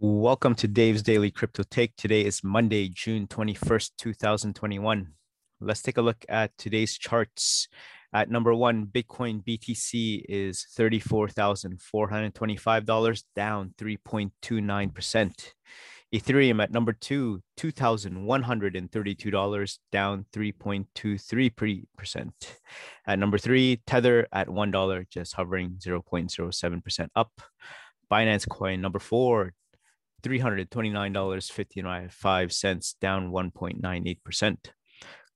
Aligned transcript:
Welcome 0.00 0.56
to 0.56 0.66
Dave's 0.66 1.04
Daily 1.04 1.30
Crypto 1.30 1.62
Take. 1.62 1.94
Today 1.96 2.24
is 2.24 2.42
Monday, 2.42 2.88
June 2.88 3.28
21st, 3.28 3.92
2021. 3.96 5.12
Let's 5.60 5.82
take 5.82 5.98
a 5.98 6.02
look 6.02 6.24
at 6.28 6.50
today's 6.58 6.98
charts. 6.98 7.68
At 8.12 8.28
number 8.28 8.52
one, 8.52 8.86
Bitcoin 8.86 9.44
BTC 9.44 10.24
is 10.28 10.66
$34,425, 10.76 13.22
down 13.36 13.72
3.29%. 13.78 15.52
Ethereum 16.12 16.60
at 16.60 16.72
number 16.72 16.92
two, 16.92 17.40
$2,132, 17.56 19.78
down 19.92 20.26
3.23%. 20.32 22.30
At 23.06 23.18
number 23.20 23.38
three, 23.38 23.80
Tether 23.86 24.26
at 24.32 24.48
$1, 24.48 25.08
just 25.08 25.34
hovering 25.34 25.76
0.07% 25.78 27.08
up. 27.14 27.30
Binance 28.10 28.48
Coin 28.48 28.80
number 28.80 28.98
four, 28.98 29.52
$329.55, 30.24 32.94
down 33.00 33.30
1.98%. 33.30 34.56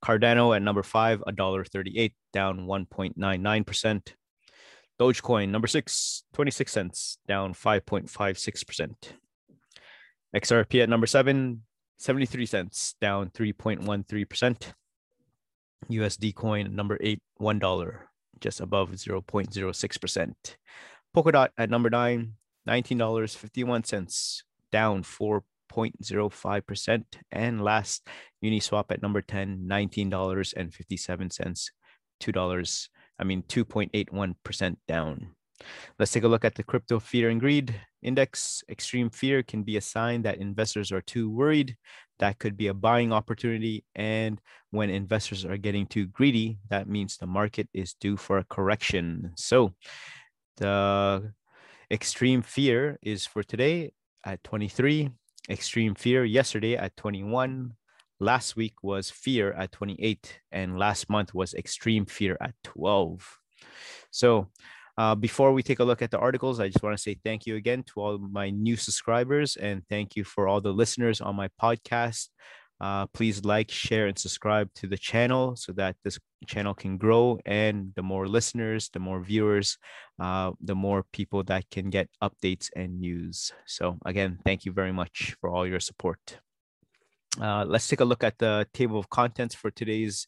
Cardano 0.03 0.53
at 0.55 0.61
number 0.61 0.83
five, 0.83 1.21
$1.38, 1.21 2.13
down 2.33 2.67
1.99%. 2.67 4.13
Dogecoin 4.99 5.49
number 5.49 5.67
six, 5.67 6.23
26 6.33 6.71
cents, 6.71 7.17
down 7.27 7.53
5.56%. 7.53 8.93
XRP 10.35 10.83
at 10.83 10.89
number 10.89 11.07
seven, 11.07 11.63
73 11.99 12.45
cents, 12.45 12.95
down 12.99 13.29
3.13%. 13.29 14.73
USD 15.89 16.35
coin 16.35 16.75
number 16.75 16.97
eight, 17.01 17.21
$1, 17.41 17.93
just 18.41 18.59
above 18.59 18.91
0.06%. 18.91 20.33
Polkadot 21.15 21.49
at 21.57 21.69
number 21.69 21.89
nine, 21.89 22.33
$19.51, 22.67 24.43
down 24.71 25.03
4.05%. 25.03 27.03
And 27.31 27.63
last, 27.63 28.07
Uniswap 28.43 28.91
at 28.91 29.01
number 29.01 29.21
10, 29.21 29.65
$19.57, 29.69 31.69
$2, 32.21 32.89
I 33.19 33.23
mean, 33.23 33.43
2.81% 33.43 34.75
down. 34.87 35.35
Let's 35.97 36.11
take 36.11 36.23
a 36.23 36.27
look 36.27 36.45
at 36.45 36.55
the 36.55 36.63
crypto 36.63 36.99
fear 36.99 37.29
and 37.29 37.39
greed 37.39 37.75
index. 38.01 38.63
Extreme 38.69 39.09
fear 39.09 39.43
can 39.43 39.63
be 39.63 39.77
a 39.77 39.81
sign 39.81 40.21
that 40.21 40.37
investors 40.37 40.91
are 40.91 41.01
too 41.01 41.29
worried. 41.29 41.75
That 42.19 42.39
could 42.39 42.57
be 42.57 42.67
a 42.67 42.73
buying 42.73 43.11
opportunity. 43.11 43.83
And 43.95 44.39
when 44.71 44.89
investors 44.89 45.45
are 45.45 45.57
getting 45.57 45.85
too 45.85 46.07
greedy, 46.07 46.59
that 46.69 46.87
means 46.87 47.17
the 47.17 47.27
market 47.27 47.67
is 47.73 47.93
due 47.93 48.17
for 48.17 48.37
a 48.37 48.45
correction. 48.45 49.33
So 49.35 49.73
the 50.57 51.33
extreme 51.91 52.41
fear 52.41 52.97
is 53.01 53.25
for 53.25 53.43
today 53.43 53.91
at 54.25 54.43
23, 54.43 55.09
extreme 55.49 55.95
fear 55.95 56.23
yesterday 56.25 56.75
at 56.75 56.95
21. 56.97 57.73
Last 58.19 58.55
week 58.55 58.83
was 58.83 59.09
fear 59.09 59.53
at 59.53 59.71
28, 59.71 60.39
and 60.51 60.77
last 60.77 61.09
month 61.09 61.33
was 61.33 61.53
extreme 61.53 62.05
fear 62.05 62.37
at 62.41 62.53
12. 62.63 63.37
So, 64.11 64.49
uh, 64.97 65.15
before 65.15 65.53
we 65.53 65.63
take 65.63 65.79
a 65.79 65.83
look 65.83 66.01
at 66.01 66.11
the 66.11 66.19
articles, 66.19 66.59
I 66.59 66.67
just 66.67 66.83
want 66.83 66.97
to 66.97 67.01
say 67.01 67.17
thank 67.23 67.45
you 67.45 67.55
again 67.55 67.83
to 67.83 68.01
all 68.01 68.17
my 68.17 68.49
new 68.49 68.75
subscribers 68.75 69.55
and 69.55 69.81
thank 69.87 70.17
you 70.17 70.25
for 70.25 70.49
all 70.49 70.59
the 70.59 70.73
listeners 70.73 71.21
on 71.21 71.37
my 71.37 71.47
podcast. 71.61 72.27
Uh, 72.81 73.05
please 73.07 73.43
like, 73.43 73.69
share, 73.69 74.07
and 74.07 74.17
subscribe 74.17 74.73
to 74.73 74.87
the 74.87 74.97
channel 74.97 75.55
so 75.55 75.73
that 75.73 75.95
this 76.03 76.17
channel 76.47 76.73
can 76.73 76.97
grow. 76.97 77.39
And 77.45 77.91
the 77.95 78.03
more 78.03 78.27
listeners, 78.27 78.89
the 78.89 78.99
more 78.99 79.19
viewers, 79.19 79.77
uh, 80.19 80.51
the 80.61 80.75
more 80.75 81.03
people 81.11 81.43
that 81.43 81.69
can 81.69 81.89
get 81.89 82.09
updates 82.23 82.69
and 82.75 82.99
news. 82.99 83.51
So, 83.65 83.97
again, 84.05 84.39
thank 84.45 84.65
you 84.65 84.71
very 84.71 84.93
much 84.93 85.35
for 85.41 85.49
all 85.49 85.67
your 85.67 85.81
support. 85.81 86.39
Uh, 87.39 87.65
let's 87.67 87.87
take 87.87 87.99
a 87.99 88.05
look 88.05 88.23
at 88.23 88.37
the 88.39 88.67
table 88.73 88.97
of 88.97 89.09
contents 89.09 89.55
for 89.55 89.71
today's 89.71 90.27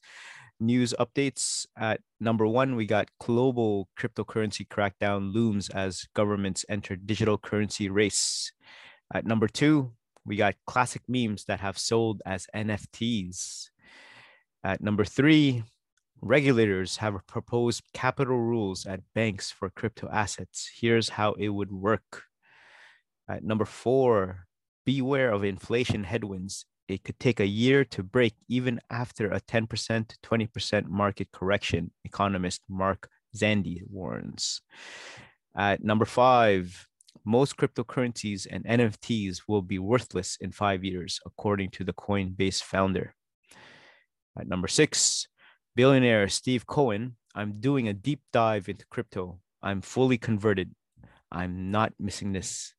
news 0.59 0.93
updates. 0.99 1.65
At 1.77 2.01
number 2.19 2.45
one, 2.45 2.75
we 2.75 2.85
got 2.85 3.09
global 3.19 3.89
cryptocurrency 3.99 4.67
crackdown 4.67 5.33
looms 5.33 5.69
as 5.69 6.05
governments 6.13 6.65
enter 6.69 6.95
digital 6.95 7.37
currency 7.37 7.89
race. 7.89 8.51
At 9.13 9.25
number 9.25 9.47
two, 9.47 9.91
we 10.25 10.35
got 10.35 10.55
classic 10.65 11.01
memes 11.07 11.45
that 11.45 11.59
have 11.59 11.77
sold 11.77 12.21
as 12.25 12.47
NFTs. 12.55 13.69
At 14.63 14.81
number 14.81 15.03
three, 15.03 15.63
regulators 16.21 16.97
have 16.97 17.25
proposed 17.27 17.83
capital 17.93 18.37
rules 18.37 18.85
at 18.85 19.01
banks 19.15 19.51
for 19.51 19.69
crypto 19.69 20.07
assets. 20.11 20.69
Here's 20.79 21.09
how 21.09 21.33
it 21.33 21.49
would 21.49 21.71
work. 21.71 22.23
At 23.27 23.43
number 23.43 23.65
four, 23.65 24.45
beware 24.85 25.31
of 25.31 25.43
inflation 25.43 26.03
headwinds. 26.03 26.65
It 26.87 27.03
could 27.03 27.19
take 27.19 27.39
a 27.39 27.45
year 27.45 27.85
to 27.85 28.03
break 28.03 28.33
even 28.47 28.79
after 28.89 29.31
a 29.31 29.39
10% 29.39 30.07
to 30.07 30.17
20% 30.23 30.87
market 30.87 31.29
correction, 31.31 31.91
economist 32.03 32.61
Mark 32.69 33.09
Zandi 33.35 33.81
warns. 33.89 34.61
At 35.55 35.83
number 35.83 36.05
five, 36.05 36.87
most 37.25 37.57
cryptocurrencies 37.57 38.47
and 38.49 38.65
NFTs 38.65 39.41
will 39.47 39.61
be 39.61 39.79
worthless 39.79 40.37
in 40.41 40.51
five 40.51 40.83
years, 40.83 41.19
according 41.25 41.69
to 41.71 41.83
the 41.83 41.93
Coinbase 41.93 42.61
founder. 42.61 43.13
At 44.39 44.47
number 44.47 44.67
six, 44.67 45.27
billionaire 45.75 46.27
Steve 46.29 46.65
Cohen, 46.65 47.17
I'm 47.35 47.59
doing 47.59 47.87
a 47.87 47.93
deep 47.93 48.21
dive 48.33 48.69
into 48.69 48.85
crypto. 48.87 49.39
I'm 49.61 49.81
fully 49.81 50.17
converted. 50.17 50.73
I'm 51.31 51.71
not 51.71 51.93
missing 51.99 52.33
this. 52.33 52.73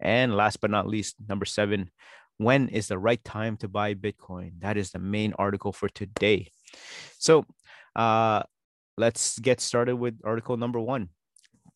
And 0.00 0.36
last 0.36 0.60
but 0.60 0.70
not 0.70 0.86
least, 0.86 1.16
number 1.28 1.44
seven, 1.44 1.90
when 2.38 2.68
is 2.68 2.88
the 2.88 2.98
right 2.98 3.22
time 3.24 3.56
to 3.58 3.68
buy 3.68 3.94
Bitcoin? 3.94 4.60
That 4.60 4.76
is 4.76 4.90
the 4.90 4.98
main 4.98 5.32
article 5.38 5.72
for 5.72 5.88
today. 5.88 6.50
So 7.18 7.46
uh, 7.94 8.42
let's 8.96 9.38
get 9.38 9.60
started 9.60 9.96
with 9.96 10.18
article 10.24 10.56
number 10.56 10.80
one. 10.80 11.08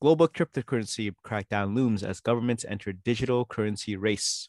Global 0.06 0.28
cryptocurrency 0.28 1.12
crackdown 1.26 1.74
looms 1.74 2.04
as 2.04 2.20
governments 2.20 2.64
enter 2.68 2.92
digital 2.92 3.44
currency 3.44 3.96
race. 3.96 4.48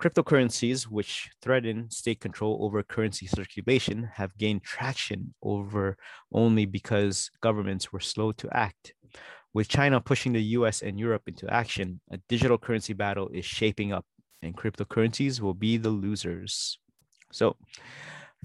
Cryptocurrencies, 0.00 0.84
which 0.84 1.28
threaten 1.42 1.90
state 1.90 2.20
control 2.20 2.58
over 2.62 2.82
currency 2.82 3.26
circulation, 3.26 4.08
have 4.14 4.38
gained 4.38 4.62
traction 4.62 5.34
over 5.42 5.98
only 6.32 6.64
because 6.64 7.30
governments 7.42 7.92
were 7.92 8.00
slow 8.00 8.32
to 8.32 8.48
act. 8.50 8.94
With 9.52 9.68
China 9.68 10.00
pushing 10.00 10.32
the 10.32 10.56
US 10.56 10.80
and 10.80 10.98
Europe 10.98 11.24
into 11.26 11.52
action, 11.52 12.00
a 12.10 12.16
digital 12.26 12.56
currency 12.56 12.94
battle 12.94 13.28
is 13.28 13.44
shaping 13.44 13.92
up, 13.92 14.06
and 14.40 14.56
cryptocurrencies 14.56 15.38
will 15.38 15.52
be 15.52 15.76
the 15.76 15.90
losers. 15.90 16.78
So, 17.30 17.56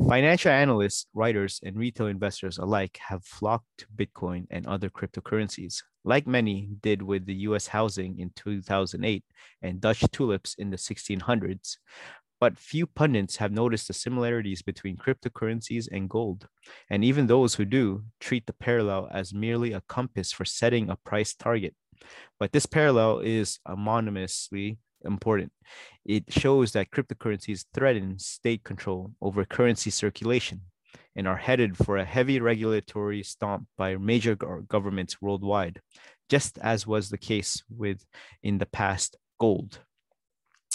Financial 0.01 0.51
analysts, 0.51 1.05
writers, 1.13 1.59
and 1.63 1.77
retail 1.77 2.07
investors 2.07 2.57
alike 2.57 2.99
have 3.07 3.23
flocked 3.23 3.67
to 3.77 3.85
Bitcoin 3.95 4.47
and 4.49 4.65
other 4.65 4.89
cryptocurrencies, 4.89 5.83
like 6.03 6.25
many 6.25 6.69
did 6.81 7.03
with 7.03 7.27
the 7.27 7.35
US 7.47 7.67
housing 7.67 8.17
in 8.17 8.31
2008 8.35 9.23
and 9.61 9.79
Dutch 9.79 10.03
tulips 10.11 10.55
in 10.55 10.71
the 10.71 10.77
1600s. 10.77 11.77
But 12.39 12.57
few 12.57 12.87
pundits 12.87 13.37
have 13.37 13.51
noticed 13.51 13.87
the 13.87 13.93
similarities 13.93 14.63
between 14.63 14.97
cryptocurrencies 14.97 15.87
and 15.91 16.09
gold. 16.09 16.47
And 16.89 17.05
even 17.05 17.27
those 17.27 17.53
who 17.53 17.63
do 17.63 18.03
treat 18.19 18.47
the 18.47 18.53
parallel 18.53 19.09
as 19.13 19.31
merely 19.31 19.73
a 19.73 19.83
compass 19.87 20.31
for 20.31 20.43
setting 20.43 20.89
a 20.89 20.95
price 20.95 21.35
target. 21.35 21.75
But 22.39 22.51
this 22.51 22.65
parallel 22.65 23.19
is 23.19 23.59
anonymously 23.65 24.79
important. 25.03 25.51
It 26.05 26.31
shows 26.31 26.71
that 26.73 26.91
cryptocurrencies 26.91 27.65
threaten 27.73 28.19
state 28.19 28.63
control 28.63 29.11
over 29.21 29.45
currency 29.45 29.89
circulation 29.89 30.61
and 31.15 31.27
are 31.27 31.37
headed 31.37 31.77
for 31.77 31.97
a 31.97 32.05
heavy 32.05 32.39
regulatory 32.39 33.23
stomp 33.23 33.67
by 33.77 33.95
major 33.97 34.35
governments 34.35 35.21
worldwide, 35.21 35.79
just 36.29 36.57
as 36.59 36.87
was 36.87 37.09
the 37.09 37.17
case 37.17 37.63
with 37.69 38.05
in 38.41 38.57
the 38.57 38.65
past 38.65 39.17
gold. 39.39 39.79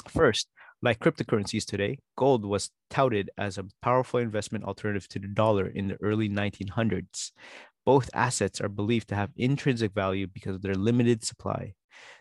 First, 0.08 0.48
like 0.80 1.00
cryptocurrencies 1.00 1.64
today, 1.64 1.98
gold 2.16 2.44
was 2.44 2.70
touted 2.88 3.30
as 3.36 3.58
a 3.58 3.66
powerful 3.82 4.20
investment 4.20 4.64
alternative 4.64 5.08
to 5.08 5.18
the 5.18 5.26
dollar 5.26 5.66
in 5.66 5.88
the 5.88 5.96
early 6.02 6.28
1900s. 6.28 7.32
Both 7.84 8.10
assets 8.14 8.60
are 8.60 8.68
believed 8.68 9.08
to 9.08 9.16
have 9.16 9.30
intrinsic 9.36 9.92
value 9.92 10.26
because 10.26 10.56
of 10.56 10.62
their 10.62 10.74
limited 10.74 11.24
supply 11.24 11.74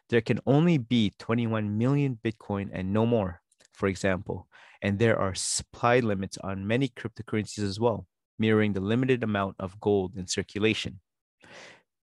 there 0.09 0.21
can 0.21 0.39
only 0.45 0.77
be 0.77 1.13
21 1.19 1.77
million 1.77 2.17
Bitcoin 2.23 2.69
and 2.71 2.93
no 2.93 3.05
more, 3.05 3.41
for 3.73 3.87
example. 3.87 4.47
And 4.81 4.99
there 4.99 5.19
are 5.19 5.35
supply 5.35 5.99
limits 5.99 6.37
on 6.43 6.67
many 6.67 6.87
cryptocurrencies 6.87 7.63
as 7.63 7.79
well, 7.79 8.07
mirroring 8.37 8.73
the 8.73 8.79
limited 8.79 9.23
amount 9.23 9.55
of 9.59 9.79
gold 9.79 10.15
in 10.15 10.27
circulation. 10.27 10.99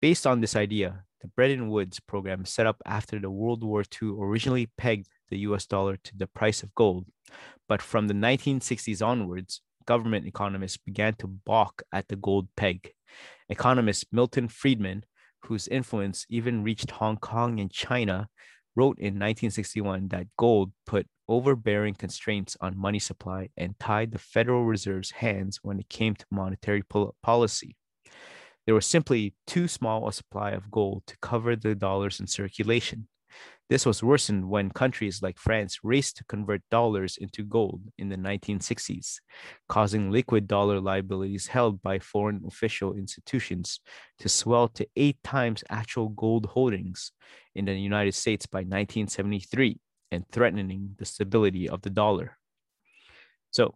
Based 0.02 0.26
on 0.26 0.42
this 0.42 0.56
idea, 0.56 1.04
the 1.22 1.28
Bretton 1.28 1.70
Woods 1.70 2.00
program 2.00 2.46
set 2.46 2.66
up 2.66 2.82
after 2.86 3.20
the 3.20 3.30
World 3.30 3.64
War 3.64 3.84
II 4.02 4.16
originally 4.20 4.68
pegged 4.78 5.10
the 5.30 5.40
US 5.40 5.66
dollar 5.66 5.98
to 5.98 6.18
the 6.18 6.28
price 6.28 6.64
of 6.64 6.74
gold. 6.74 7.06
But 7.68 7.82
from 7.82 8.08
the 8.08 8.14
1960s 8.14 9.06
onwards, 9.06 9.62
government 9.86 10.26
economists 10.26 10.78
began 10.78 11.14
to 11.16 11.28
balk 11.28 11.84
at 11.94 12.08
the 12.08 12.16
gold 12.16 12.48
peg. 12.56 12.94
Economist 13.50 14.06
Milton 14.12 14.48
Friedman 14.48 15.04
whose 15.46 15.68
influence 15.68 16.26
even 16.30 16.64
reached 16.64 16.92
Hong 16.92 17.18
Kong 17.18 17.60
and 17.60 17.72
China, 17.72 18.28
wrote 18.76 18.98
in 19.00 19.16
1961 19.16 20.08
that 20.10 20.28
gold 20.38 20.72
put 20.86 21.08
overbearing 21.28 21.94
constraints 21.94 22.58
on 22.62 22.78
money 22.78 23.00
supply 23.00 23.50
and 23.58 23.78
tied 23.80 24.12
the 24.12 24.20
Federal 24.20 24.66
Reserve's 24.66 25.12
hands 25.12 25.60
when 25.62 25.80
it 25.80 25.90
came 25.90 26.16
to 26.16 26.26
monetary 26.32 26.84
policy. 27.24 27.76
There 28.66 28.76
was 28.76 28.86
simply 28.86 29.34
too 29.48 29.68
small 29.68 30.08
a 30.08 30.14
supply 30.14 30.52
of 30.52 30.70
gold 30.70 31.04
to 31.08 31.18
cover 31.22 31.56
the 31.56 31.74
dollars 31.74 32.20
in 32.20 32.28
circulation. 32.28 33.08
This 33.72 33.86
was 33.86 34.04
worsened 34.04 34.50
when 34.50 34.70
countries 34.70 35.22
like 35.22 35.40
France 35.40 35.80
raced 35.82 36.18
to 36.18 36.26
convert 36.26 36.62
dollars 36.70 37.16
into 37.16 37.42
gold 37.42 37.82
in 37.98 38.10
the 38.10 38.18
1960s, 38.18 39.22
causing 39.70 40.12
liquid 40.12 40.46
dollar 40.46 40.82
liabilities 40.82 41.48
held 41.48 41.82
by 41.82 41.98
foreign 42.00 42.42
official 42.46 42.94
institutions 42.96 43.80
to 44.20 44.28
swell 44.28 44.68
to 44.68 44.86
eight 44.98 45.24
times 45.24 45.64
actual 45.70 46.10
gold 46.10 46.48
holdings 46.48 47.14
in 47.56 47.64
the 47.64 47.74
United 47.74 48.14
States 48.14 48.46
by 48.46 48.60
1973 48.60 49.80
and 50.12 50.28
threatening 50.34 50.94
the 50.98 51.06
stability 51.06 51.70
of 51.70 51.82
the 51.82 51.90
dollar. 51.90 52.38
So, 53.52 53.76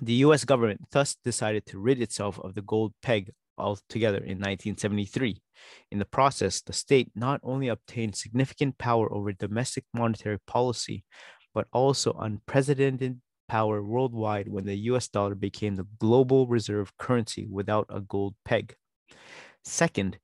the 0.00 0.24
US 0.24 0.46
government 0.46 0.86
thus 0.90 1.16
decided 1.22 1.66
to 1.66 1.78
rid 1.78 2.00
itself 2.00 2.38
of 2.38 2.54
the 2.54 2.62
gold 2.62 2.94
peg 3.02 3.34
altogether 3.58 4.18
in 4.18 4.38
1973. 4.38 5.40
In 5.90 5.98
the 5.98 6.04
process, 6.04 6.60
the 6.60 6.72
state 6.72 7.10
not 7.14 7.40
only 7.42 7.68
obtained 7.68 8.16
significant 8.16 8.78
power 8.78 9.12
over 9.12 9.32
domestic 9.32 9.84
monetary 9.94 10.38
policy, 10.46 11.04
but 11.54 11.66
also 11.72 12.12
unprecedented 12.20 13.20
power 13.48 13.82
worldwide 13.82 14.48
when 14.48 14.64
the 14.64 14.76
US 14.90 15.08
dollar 15.08 15.34
became 15.34 15.76
the 15.76 15.86
global 15.98 16.46
reserve 16.46 16.96
currency 16.96 17.46
without 17.50 17.86
a 17.90 18.00
gold 18.00 18.34
peg. 18.44 18.74
Second, 19.64 20.18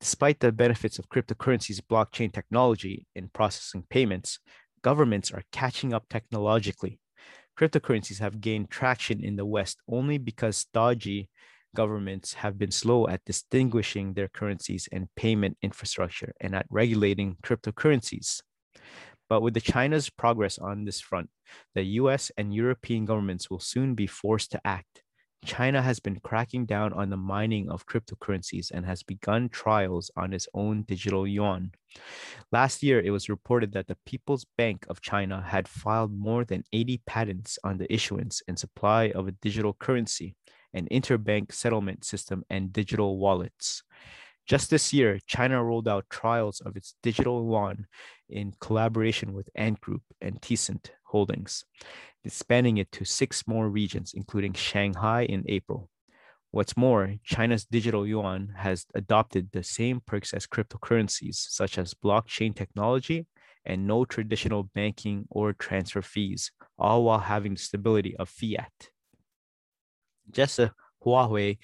despite 0.00 0.40
the 0.40 0.52
benefits 0.52 0.98
of 0.98 1.08
cryptocurrencies 1.08 1.80
blockchain 1.80 2.32
technology 2.32 3.06
in 3.14 3.30
processing 3.32 3.84
payments, 3.88 4.40
governments 4.82 5.30
are 5.30 5.44
catching 5.52 5.94
up 5.94 6.04
technologically. 6.10 6.98
Cryptocurrencies 7.58 8.18
have 8.18 8.40
gained 8.40 8.70
traction 8.70 9.24
in 9.24 9.36
the 9.36 9.46
West 9.46 9.78
only 9.88 10.18
because 10.18 10.56
stodgy 10.56 11.30
governments 11.74 12.34
have 12.34 12.58
been 12.58 12.70
slow 12.70 13.06
at 13.08 13.24
distinguishing 13.24 14.14
their 14.14 14.28
currencies 14.28 14.88
and 14.92 15.08
payment 15.16 15.58
infrastructure 15.62 16.32
and 16.40 16.54
at 16.54 16.66
regulating 16.70 17.36
cryptocurrencies. 17.42 18.40
But 19.28 19.42
with 19.42 19.54
the 19.54 19.60
China's 19.60 20.10
progress 20.10 20.58
on 20.58 20.84
this 20.84 21.00
front, 21.00 21.30
the 21.74 21.82
US 22.00 22.30
and 22.36 22.54
European 22.54 23.04
governments 23.04 23.50
will 23.50 23.60
soon 23.60 23.94
be 23.94 24.06
forced 24.06 24.50
to 24.52 24.60
act. 24.64 25.02
China 25.44 25.82
has 25.82 26.00
been 26.00 26.20
cracking 26.20 26.64
down 26.64 26.92
on 26.92 27.10
the 27.10 27.16
mining 27.16 27.68
of 27.68 27.86
cryptocurrencies 27.86 28.70
and 28.70 28.86
has 28.86 29.02
begun 29.02 29.48
trials 29.50 30.10
on 30.16 30.32
its 30.32 30.48
own 30.54 30.82
digital 30.82 31.26
yuan. 31.26 31.72
Last 32.50 32.82
year, 32.82 33.00
it 33.00 33.10
was 33.10 33.28
reported 33.28 33.72
that 33.72 33.86
the 33.86 33.98
People's 34.06 34.46
Bank 34.56 34.86
of 34.88 35.02
China 35.02 35.42
had 35.46 35.68
filed 35.68 36.12
more 36.12 36.44
than 36.44 36.64
80 36.72 37.02
patents 37.06 37.58
on 37.62 37.78
the 37.78 37.92
issuance 37.92 38.42
and 38.48 38.58
supply 38.58 39.10
of 39.10 39.28
a 39.28 39.32
digital 39.32 39.74
currency 39.74 40.34
an 40.74 40.86
interbank 40.90 41.52
settlement 41.52 42.04
system, 42.04 42.44
and 42.50 42.72
digital 42.72 43.18
wallets. 43.18 43.82
Just 44.46 44.68
this 44.68 44.92
year, 44.92 45.18
China 45.26 45.64
rolled 45.64 45.88
out 45.88 46.04
trials 46.10 46.60
of 46.60 46.76
its 46.76 46.96
digital 47.02 47.42
yuan 47.42 47.86
in 48.28 48.52
collaboration 48.60 49.32
with 49.32 49.48
Ant 49.54 49.80
Group 49.80 50.02
and 50.20 50.38
Tencent 50.40 50.90
Holdings, 51.04 51.64
expanding 52.24 52.76
it 52.76 52.92
to 52.92 53.06
six 53.06 53.46
more 53.46 53.70
regions, 53.70 54.12
including 54.14 54.52
Shanghai 54.52 55.24
in 55.24 55.44
April. 55.48 55.88
What's 56.50 56.76
more, 56.76 57.14
China's 57.24 57.64
digital 57.64 58.06
yuan 58.06 58.52
has 58.56 58.84
adopted 58.94 59.48
the 59.52 59.64
same 59.64 60.02
perks 60.06 60.34
as 60.34 60.46
cryptocurrencies, 60.46 61.36
such 61.36 61.78
as 61.78 61.94
blockchain 61.94 62.54
technology 62.54 63.26
and 63.64 63.86
no 63.86 64.04
traditional 64.04 64.64
banking 64.74 65.24
or 65.30 65.54
transfer 65.54 66.02
fees, 66.02 66.52
all 66.78 67.04
while 67.04 67.18
having 67.18 67.54
the 67.54 67.60
stability 67.60 68.14
of 68.16 68.28
fiat. 68.28 68.90
Just 70.30 70.58
as 70.58 70.70
Huawei 71.04 71.58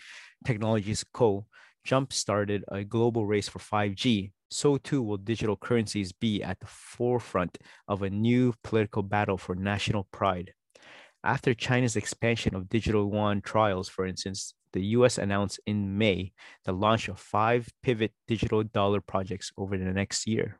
Technologies 0.44 1.04
Co. 1.12 1.46
jump 1.84 2.12
started 2.12 2.64
a 2.68 2.84
global 2.84 3.26
race 3.26 3.48
for 3.48 3.58
5G, 3.58 4.32
so 4.50 4.76
too 4.76 5.02
will 5.02 5.16
digital 5.16 5.56
currencies 5.56 6.12
be 6.12 6.42
at 6.42 6.60
the 6.60 6.66
forefront 6.66 7.58
of 7.88 8.02
a 8.02 8.10
new 8.10 8.54
political 8.64 9.02
battle 9.02 9.38
for 9.38 9.54
national 9.54 10.08
pride. 10.12 10.52
After 11.22 11.52
China's 11.52 11.96
expansion 11.96 12.54
of 12.54 12.68
digital 12.68 13.10
yuan 13.12 13.42
trials, 13.42 13.88
for 13.88 14.06
instance, 14.06 14.54
the 14.72 14.82
US 14.96 15.18
announced 15.18 15.60
in 15.66 15.98
May 15.98 16.32
the 16.64 16.72
launch 16.72 17.08
of 17.08 17.18
five 17.18 17.68
pivot 17.82 18.12
digital 18.26 18.62
dollar 18.62 19.00
projects 19.00 19.52
over 19.56 19.76
the 19.76 19.84
next 19.84 20.26
year. 20.26 20.58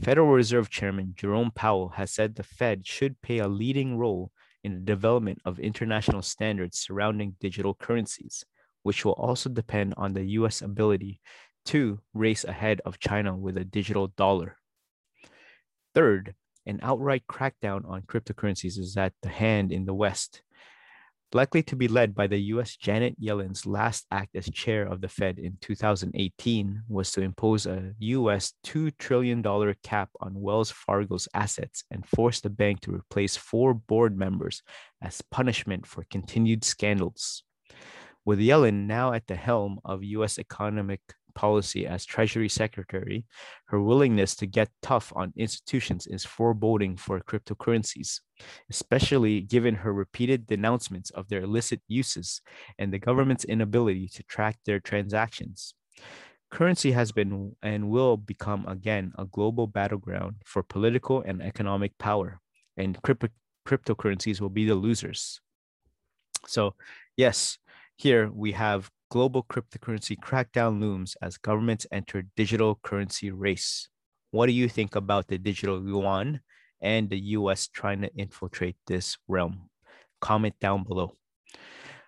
Federal 0.00 0.28
Reserve 0.28 0.70
Chairman 0.70 1.14
Jerome 1.16 1.50
Powell 1.50 1.90
has 1.90 2.12
said 2.12 2.34
the 2.34 2.42
Fed 2.42 2.86
should 2.86 3.20
play 3.22 3.38
a 3.38 3.48
leading 3.48 3.96
role 3.96 4.30
in 4.64 4.74
the 4.74 4.80
development 4.80 5.40
of 5.44 5.58
international 5.58 6.22
standards 6.22 6.78
surrounding 6.78 7.36
digital 7.40 7.74
currencies, 7.74 8.44
which 8.82 9.04
will 9.04 9.12
also 9.12 9.48
depend 9.50 9.94
on 9.96 10.12
the 10.12 10.24
US 10.38 10.62
ability 10.62 11.20
to 11.66 12.00
race 12.14 12.44
ahead 12.44 12.80
of 12.84 12.98
China 12.98 13.36
with 13.36 13.56
a 13.56 13.64
digital 13.64 14.08
dollar. 14.08 14.56
Third, 15.94 16.34
an 16.66 16.80
outright 16.82 17.24
crackdown 17.28 17.88
on 17.88 18.02
cryptocurrencies 18.02 18.78
is 18.78 18.96
at 18.96 19.12
the 19.22 19.28
hand 19.28 19.72
in 19.72 19.84
the 19.84 19.94
West 19.94 20.42
likely 21.34 21.62
to 21.62 21.76
be 21.76 21.88
led 21.88 22.14
by 22.14 22.26
the 22.26 22.38
US 22.54 22.76
Janet 22.76 23.20
Yellen's 23.20 23.66
last 23.66 24.06
act 24.10 24.36
as 24.36 24.48
chair 24.50 24.84
of 24.84 25.00
the 25.00 25.08
Fed 25.08 25.38
in 25.38 25.56
2018 25.60 26.82
was 26.88 27.12
to 27.12 27.22
impose 27.22 27.66
a 27.66 27.92
US 27.98 28.52
$2 28.66 28.92
trillion 28.98 29.42
cap 29.82 30.10
on 30.20 30.40
Wells 30.40 30.70
Fargo's 30.70 31.28
assets 31.34 31.84
and 31.90 32.06
force 32.06 32.40
the 32.40 32.50
bank 32.50 32.80
to 32.80 32.94
replace 32.94 33.36
four 33.36 33.74
board 33.74 34.16
members 34.16 34.62
as 35.00 35.22
punishment 35.30 35.86
for 35.86 36.04
continued 36.10 36.64
scandals. 36.64 37.42
With 38.24 38.38
Yellen 38.38 38.86
now 38.86 39.12
at 39.12 39.26
the 39.26 39.34
helm 39.34 39.80
of 39.84 40.04
US 40.04 40.38
economic 40.38 41.00
policy 41.34 41.86
as 41.86 42.04
Treasury 42.04 42.48
Secretary, 42.48 43.24
her 43.66 43.80
willingness 43.80 44.34
to 44.36 44.46
get 44.46 44.70
tough 44.82 45.12
on 45.16 45.32
institutions 45.36 46.06
is 46.06 46.24
foreboding 46.24 46.96
for 46.96 47.20
cryptocurrencies, 47.20 48.20
especially 48.70 49.40
given 49.40 49.74
her 49.76 49.92
repeated 49.92 50.46
denouncements 50.46 51.10
of 51.10 51.28
their 51.28 51.42
illicit 51.42 51.80
uses 51.88 52.40
and 52.78 52.92
the 52.92 52.98
government's 52.98 53.44
inability 53.44 54.08
to 54.08 54.22
track 54.24 54.58
their 54.64 54.80
transactions. 54.80 55.74
Currency 56.50 56.92
has 56.92 57.12
been 57.12 57.56
and 57.62 57.88
will 57.88 58.16
become 58.16 58.66
again 58.68 59.12
a 59.16 59.24
global 59.24 59.66
battleground 59.66 60.36
for 60.44 60.62
political 60.62 61.22
and 61.22 61.42
economic 61.42 61.96
power, 61.98 62.40
and 62.76 63.00
crypto- 63.02 63.28
cryptocurrencies 63.66 64.40
will 64.40 64.50
be 64.50 64.66
the 64.66 64.74
losers. 64.74 65.40
So, 66.46 66.74
yes, 67.16 67.58
here 67.96 68.30
we 68.30 68.52
have 68.52 68.90
global 69.12 69.42
cryptocurrency 69.42 70.16
crackdown 70.18 70.80
looms 70.80 71.18
as 71.20 71.36
governments 71.36 71.86
enter 71.92 72.22
digital 72.34 72.80
currency 72.82 73.30
race. 73.30 73.90
What 74.30 74.46
do 74.46 74.52
you 74.52 74.70
think 74.70 74.96
about 74.96 75.26
the 75.28 75.36
digital 75.36 75.86
yuan 75.86 76.40
and 76.80 77.10
the 77.10 77.20
US 77.36 77.68
trying 77.68 78.00
to 78.00 78.14
infiltrate 78.16 78.76
this 78.86 79.18
realm? 79.28 79.68
Comment 80.22 80.54
down 80.62 80.84
below. 80.84 81.12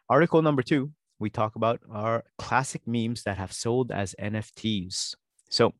Article 0.09 0.41
number 0.41 0.63
two, 0.63 0.93
we 1.19 1.29
talk 1.29 1.57
about 1.57 1.79
our 1.93 2.25
classic 2.39 2.81
memes 2.87 3.25
that 3.25 3.37
have 3.37 3.53
sold 3.53 3.93
as 3.93 4.15
NFTs. 4.19 5.15
So 5.51 5.75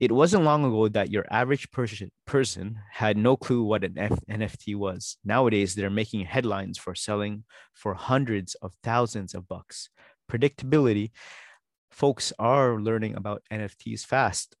it 0.00 0.10
wasn't 0.10 0.42
long 0.42 0.64
ago 0.64 0.88
that 0.88 1.08
your 1.08 1.24
average 1.30 1.68
person, 1.70 2.80
had 2.90 3.16
no 3.16 3.36
clue 3.36 3.62
what 3.62 3.84
an 3.84 3.96
F- 3.96 4.18
NFT 4.28 4.74
was. 4.74 5.18
Nowadays, 5.24 5.76
they're 5.76 5.88
making 5.88 6.26
headlines 6.26 6.78
for 6.78 6.96
selling 6.96 7.44
for 7.72 7.94
hundreds 7.94 8.56
of 8.56 8.74
thousands 8.82 9.34
of 9.34 9.46
bucks 9.46 9.88
predictability, 10.30 11.10
folks 11.90 12.32
are 12.38 12.80
learning 12.80 13.14
about 13.14 13.42
NFTs 13.52 14.04
fast. 14.04 14.56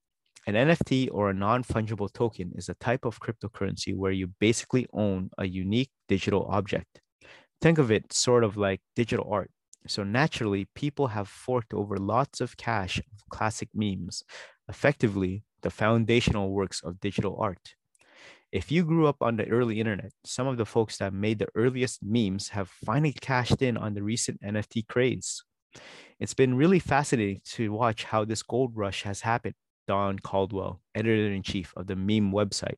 An 0.46 0.54
NFT 0.54 1.08
or 1.10 1.30
a 1.30 1.34
non 1.34 1.64
fungible 1.64 2.12
token 2.12 2.52
is 2.54 2.68
a 2.68 2.74
type 2.74 3.04
of 3.04 3.20
cryptocurrency 3.20 3.96
where 3.96 4.12
you 4.12 4.28
basically 4.40 4.86
own 4.92 5.30
a 5.38 5.46
unique 5.46 5.90
digital 6.08 6.46
object. 6.50 7.00
Think 7.60 7.78
of 7.78 7.90
it 7.90 8.12
sort 8.12 8.44
of 8.44 8.56
like 8.56 8.80
digital 8.94 9.26
art. 9.30 9.50
So 9.86 10.02
naturally, 10.02 10.66
people 10.74 11.08
have 11.08 11.28
forked 11.28 11.72
over 11.74 11.96
lots 11.96 12.40
of 12.40 12.56
cash 12.56 12.98
of 12.98 13.28
classic 13.30 13.68
memes, 13.74 14.22
effectively 14.68 15.44
the 15.62 15.70
foundational 15.70 16.50
works 16.50 16.82
of 16.82 17.00
digital 17.00 17.36
art. 17.40 17.74
If 18.52 18.70
you 18.70 18.84
grew 18.84 19.08
up 19.08 19.16
on 19.20 19.36
the 19.36 19.48
early 19.48 19.80
internet, 19.80 20.12
some 20.24 20.46
of 20.46 20.58
the 20.58 20.66
folks 20.66 20.98
that 20.98 21.12
made 21.12 21.38
the 21.40 21.48
earliest 21.54 22.00
memes 22.02 22.50
have 22.50 22.68
finally 22.68 23.12
cashed 23.12 23.60
in 23.62 23.76
on 23.76 23.94
the 23.94 24.02
recent 24.02 24.40
NFT 24.42 24.86
craze. 24.86 25.42
It's 26.20 26.34
been 26.34 26.56
really 26.56 26.78
fascinating 26.78 27.40
to 27.56 27.72
watch 27.72 28.04
how 28.04 28.24
this 28.24 28.42
gold 28.42 28.72
rush 28.74 29.02
has 29.02 29.20
happened. 29.20 29.54
Don 29.86 30.18
Caldwell, 30.18 30.80
editor 30.94 31.32
in 31.32 31.42
chief 31.42 31.72
of 31.76 31.86
the 31.86 31.96
meme 31.96 32.32
website, 32.32 32.76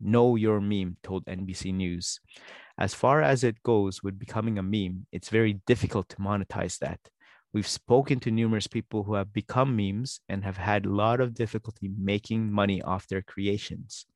Know 0.00 0.36
Your 0.36 0.60
Meme, 0.60 0.96
told 1.02 1.24
NBC 1.26 1.72
News. 1.72 2.20
As 2.78 2.94
far 2.94 3.22
as 3.22 3.44
it 3.44 3.62
goes 3.62 4.02
with 4.02 4.18
becoming 4.18 4.58
a 4.58 4.62
meme, 4.62 5.06
it's 5.12 5.28
very 5.28 5.60
difficult 5.66 6.08
to 6.08 6.16
monetize 6.16 6.78
that. 6.78 6.98
We've 7.52 7.68
spoken 7.68 8.20
to 8.20 8.30
numerous 8.30 8.66
people 8.66 9.02
who 9.02 9.14
have 9.14 9.32
become 9.32 9.76
memes 9.76 10.20
and 10.28 10.44
have 10.44 10.56
had 10.56 10.86
a 10.86 10.90
lot 10.90 11.20
of 11.20 11.34
difficulty 11.34 11.90
making 11.98 12.50
money 12.52 12.80
off 12.80 13.08
their 13.08 13.22
creations. 13.22 14.06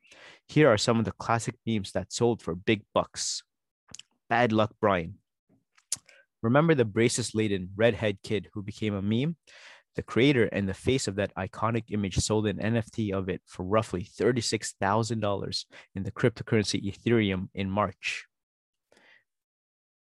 Here 0.49 0.69
are 0.69 0.78
some 0.78 0.99
of 0.99 1.04
the 1.04 1.12
classic 1.12 1.57
memes 1.66 1.93
that 1.93 2.12
sold 2.12 2.40
for 2.40 2.54
big 2.54 2.83
bucks. 2.95 3.43
Bad 4.28 4.52
luck 4.52 4.75
Brian. 4.81 5.19
Remember 6.45 6.75
the 6.75 6.85
braces 6.85 7.35
laden 7.35 7.71
redhead 7.75 8.19
kid 8.23 8.51
who 8.53 8.63
became 8.63 8.95
a 8.95 9.01
meme? 9.01 9.37
The 9.97 10.03
creator 10.03 10.45
and 10.53 10.69
the 10.69 10.75
face 10.75 11.09
of 11.09 11.15
that 11.17 11.35
iconic 11.37 11.85
image 11.89 12.17
sold 12.17 12.47
an 12.47 12.59
NFT 12.59 13.15
of 13.15 13.31
it 13.31 13.41
for 13.47 13.65
roughly 13.65 14.05
$36,000 14.05 15.65
in 15.95 16.03
the 16.03 16.11
cryptocurrency 16.11 16.85
Ethereum 16.85 17.49
in 17.55 17.71
March. 17.71 18.27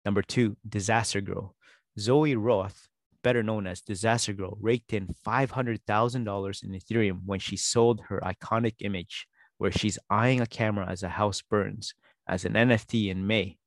Number 0.05 0.21
two, 0.21 0.55
Disaster 0.67 1.19
Girl. 1.19 1.55
Zoe 1.98 2.36
Roth, 2.36 2.88
better 3.24 3.41
known 3.41 3.65
as 3.65 3.81
Disaster 3.81 4.33
Girl, 4.33 4.55
raked 4.62 4.93
in 4.93 5.07
$500,000 5.25 6.63
in 6.63 6.79
Ethereum 6.79 7.21
when 7.25 7.39
she 7.39 7.57
sold 7.57 8.01
her 8.09 8.21
iconic 8.24 8.75
image, 8.81 9.25
where 9.57 9.71
she's 9.71 9.98
eyeing 10.12 10.41
a 10.41 10.45
camera 10.45 10.86
as 10.88 11.01
a 11.01 11.09
house 11.09 11.41
burns, 11.41 11.95
as 12.27 12.45
an 12.45 12.53
NFT 12.53 13.09
in 13.09 13.25
May. 13.25 13.57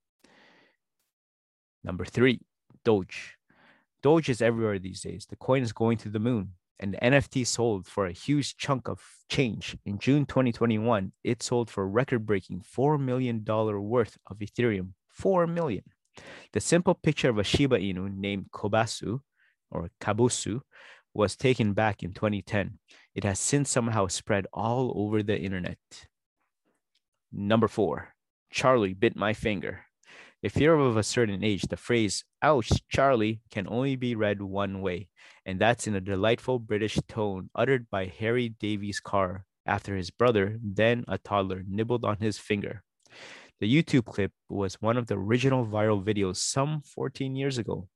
Number 1.83 2.05
three, 2.05 2.41
Doge. 2.85 3.37
Doge 4.03 4.29
is 4.29 4.43
everywhere 4.43 4.79
these 4.79 5.01
days. 5.01 5.27
The 5.29 5.37
coin 5.37 5.63
is 5.63 5.73
going 5.73 5.99
to 5.99 6.09
the 6.09 6.19
moon, 6.19 6.53
and 6.81 6.95
the 6.95 6.99
NFT 6.99 7.47
sold 7.47 7.87
for 7.87 8.07
a 8.07 8.13
huge 8.13 8.57
chunk 8.57 8.89
of 8.89 9.01
change. 9.29 9.77
In 9.85 9.99
June 9.99 10.27
2021, 10.27 11.13
it 11.23 11.43
sold 11.43 11.71
for 11.71 11.89
record 11.89 12.27
breaking 12.27 12.65
$4 12.77 13.01
million 13.01 13.45
worth 13.45 14.19
of 14.27 14.39
Ethereum. 14.39 14.95
4 15.09 15.47
million. 15.47 15.85
The 16.53 16.61
simple 16.61 16.95
picture 16.95 17.29
of 17.29 17.39
a 17.39 17.45
Shiba 17.45 17.79
Inu 17.79 18.15
named 18.15 18.47
Kobasu 18.53 19.21
or 19.71 19.91
Kabusu 20.01 20.61
was 21.15 21.37
taken 21.37 21.73
back 21.73 22.03
in 22.03 22.13
2010. 22.13 22.79
It 23.15 23.25
has 23.25 23.39
since 23.39 23.71
somehow 23.71 24.07
spread 24.07 24.47
all 24.53 24.93
over 24.97 25.23
the 25.23 25.39
internet. 25.39 25.79
Number 27.31 27.69
four, 27.69 28.15
Charlie 28.51 28.95
bit 28.95 29.17
my 29.17 29.33
finger. 29.33 29.87
If 30.43 30.57
you're 30.57 30.81
of 30.81 30.97
a 30.97 31.05
certain 31.05 31.45
age, 31.45 31.63
the 31.63 31.77
phrase, 31.77 32.25
ouch, 32.43 32.73
Charlie, 32.89 33.43
can 33.53 33.69
only 33.69 33.95
be 33.95 34.17
read 34.17 34.43
one 34.43 34.83
way, 34.83 35.07
and 35.47 35.61
that's 35.61 35.87
in 35.87 35.95
a 35.95 36.01
delightful 36.01 36.59
British 36.59 36.99
tone 37.07 37.49
uttered 37.55 37.89
by 37.89 38.07
Harry 38.07 38.49
Davies 38.49 38.99
Carr 38.99 39.45
after 39.65 39.97
his 39.97 40.11
brother, 40.11 40.59
then 40.61 41.05
a 41.07 41.19
toddler, 41.19 41.63
nibbled 41.69 42.05
on 42.05 42.17
his 42.17 42.39
finger. 42.39 42.83
The 43.61 43.73
YouTube 43.73 44.07
clip 44.07 44.33
was 44.49 44.83
one 44.83 44.97
of 44.97 45.07
the 45.07 45.17
original 45.17 45.65
viral 45.65 46.03
videos 46.03 46.39
some 46.39 46.83
14 46.83 47.37
years 47.37 47.59
ago. 47.59 47.87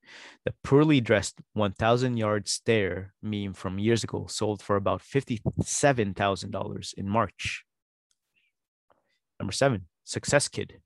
The 0.45 0.55
poorly 0.63 1.01
dressed 1.01 1.41
1,000 1.55 2.17
yard 2.17 2.49
stare 2.49 3.15
meme 3.23 3.55
from 3.55 3.79
years 3.79 4.05
ago 4.05 4.27
sold 4.29 4.63
for 4.63 4.77
about 4.77 5.03
$57,000 5.03 6.95
in 6.95 7.09
March. 7.09 7.65
Number 9.39 9.53
seven, 9.53 9.87
Success 10.05 10.49
Kid. 10.49 10.81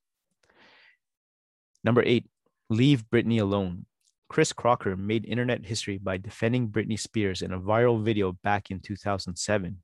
Number 1.82 2.02
eight, 2.04 2.26
leave 2.70 3.04
Britney 3.10 3.40
alone. 3.40 3.86
Chris 4.28 4.52
Crocker 4.52 4.96
made 4.96 5.24
internet 5.24 5.64
history 5.64 5.98
by 5.98 6.16
defending 6.16 6.68
Britney 6.68 6.98
Spears 6.98 7.42
in 7.42 7.52
a 7.52 7.60
viral 7.60 8.02
video 8.02 8.32
back 8.42 8.70
in 8.70 8.80
2007. 8.80 9.78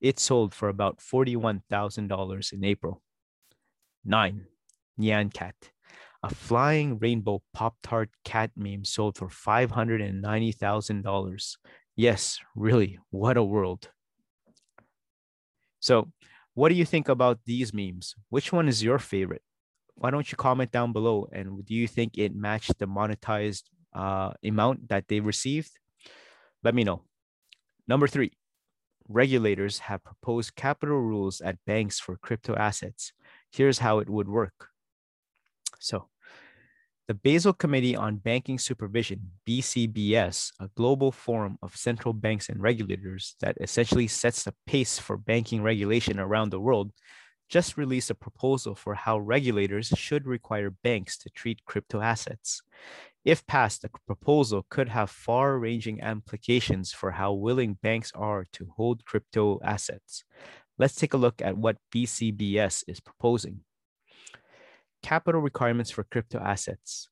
It 0.00 0.18
sold 0.18 0.54
for 0.54 0.68
about 0.68 0.98
$41,000 0.98 2.52
in 2.52 2.64
April. 2.64 3.00
Nine, 4.04 4.46
Nyan 5.00 5.32
Cat. 5.32 5.54
A 6.22 6.34
flying 6.34 6.98
rainbow 6.98 7.42
Pop 7.52 7.76
Tart 7.82 8.10
cat 8.24 8.50
meme 8.56 8.84
sold 8.84 9.16
for 9.16 9.28
$590,000 9.28 11.56
Yes, 11.96 12.40
really, 12.56 12.98
what 13.10 13.36
a 13.36 13.44
world. 13.44 13.88
So, 15.78 16.10
what 16.54 16.70
do 16.70 16.74
you 16.74 16.84
think 16.84 17.08
about 17.08 17.38
these 17.46 17.72
memes? 17.72 18.16
Which 18.30 18.52
one 18.52 18.68
is 18.68 18.82
your 18.82 18.98
favorite? 18.98 19.42
Why 19.96 20.10
don't 20.10 20.30
you 20.30 20.36
comment 20.36 20.72
down 20.72 20.92
below? 20.92 21.28
And 21.32 21.64
do 21.64 21.74
you 21.74 21.86
think 21.86 22.18
it 22.18 22.34
matched 22.34 22.78
the 22.78 22.86
monetized 22.86 23.64
uh, 23.94 24.32
amount 24.44 24.88
that 24.88 25.08
they 25.08 25.20
received? 25.20 25.70
Let 26.62 26.74
me 26.74 26.84
know. 26.84 27.02
Number 27.86 28.08
three, 28.08 28.32
regulators 29.08 29.78
have 29.80 30.02
proposed 30.02 30.56
capital 30.56 30.98
rules 30.98 31.40
at 31.40 31.64
banks 31.66 32.00
for 32.00 32.16
crypto 32.16 32.54
assets. 32.56 33.12
Here's 33.52 33.78
how 33.78 33.98
it 33.98 34.08
would 34.08 34.28
work. 34.28 34.68
So, 35.78 36.08
the 37.06 37.14
Basel 37.14 37.52
Committee 37.52 37.94
on 37.94 38.16
Banking 38.16 38.58
Supervision, 38.58 39.32
BCBS, 39.46 40.52
a 40.58 40.70
global 40.74 41.12
forum 41.12 41.58
of 41.62 41.76
central 41.76 42.14
banks 42.14 42.48
and 42.48 42.62
regulators 42.62 43.36
that 43.40 43.58
essentially 43.60 44.06
sets 44.06 44.44
the 44.44 44.54
pace 44.66 44.98
for 44.98 45.18
banking 45.18 45.62
regulation 45.62 46.18
around 46.18 46.48
the 46.48 46.60
world, 46.60 46.92
just 47.54 47.76
released 47.76 48.10
a 48.10 48.16
proposal 48.16 48.74
for 48.74 48.96
how 48.96 49.16
regulators 49.16 49.86
should 49.96 50.26
require 50.26 50.70
banks 50.70 51.16
to 51.16 51.30
treat 51.30 51.64
crypto 51.64 52.00
assets. 52.00 52.60
If 53.24 53.46
passed, 53.46 53.82
the 53.82 53.90
proposal 54.08 54.66
could 54.68 54.88
have 54.88 55.08
far 55.08 55.56
ranging 55.56 56.00
implications 56.00 56.90
for 56.90 57.12
how 57.12 57.32
willing 57.32 57.78
banks 57.80 58.10
are 58.12 58.44
to 58.54 58.72
hold 58.76 59.04
crypto 59.04 59.60
assets. 59.62 60.24
Let's 60.80 60.96
take 60.96 61.14
a 61.14 61.22
look 61.24 61.40
at 61.40 61.56
what 61.56 61.76
BCBS 61.94 62.82
is 62.88 62.98
proposing 62.98 63.60
capital 65.04 65.40
requirements 65.40 65.92
for 65.92 66.02
crypto 66.02 66.40
assets. 66.40 67.08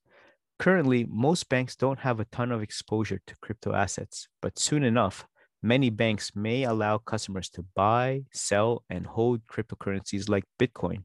Currently, 0.59 1.07
most 1.09 1.49
banks 1.49 1.77
don't 1.77 2.01
have 2.01 2.19
a 2.19 2.25
ton 2.33 2.51
of 2.51 2.63
exposure 2.63 3.21
to 3.29 3.37
crypto 3.41 3.75
assets, 3.75 4.27
but 4.41 4.59
soon 4.59 4.83
enough, 4.83 5.25
many 5.63 5.91
banks 5.91 6.33
may 6.35 6.65
allow 6.65 6.99
customers 6.99 7.49
to 7.51 7.65
buy, 7.75 8.25
sell, 8.33 8.85
and 8.91 9.07
hold 9.07 9.47
cryptocurrencies 9.47 10.29
like 10.29 10.45
Bitcoin 10.59 11.05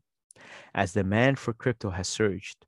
as 0.74 0.94
demand 0.94 1.40
for 1.40 1.54
crypto 1.54 1.90
has 1.90 2.08
surged. 2.08 2.66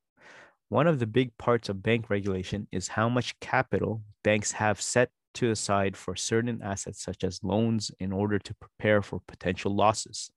One 0.69 0.87
of 0.87 0.99
the 0.99 1.07
big 1.07 1.35
parts 1.37 1.69
of 1.69 1.81
bank 1.81 2.09
regulation 2.09 2.67
is 2.71 2.89
how 2.89 3.09
much 3.09 3.39
capital 3.39 4.03
banks 4.23 4.51
have 4.53 4.81
set 4.81 5.09
to 5.35 5.51
aside 5.51 5.95
for 5.95 6.15
certain 6.15 6.61
assets, 6.63 7.03
such 7.03 7.23
as 7.23 7.43
loans, 7.43 7.91
in 7.99 8.11
order 8.11 8.39
to 8.39 8.55
prepare 8.55 9.01
for 9.01 9.21
potential 9.27 9.75
losses. 9.75 10.31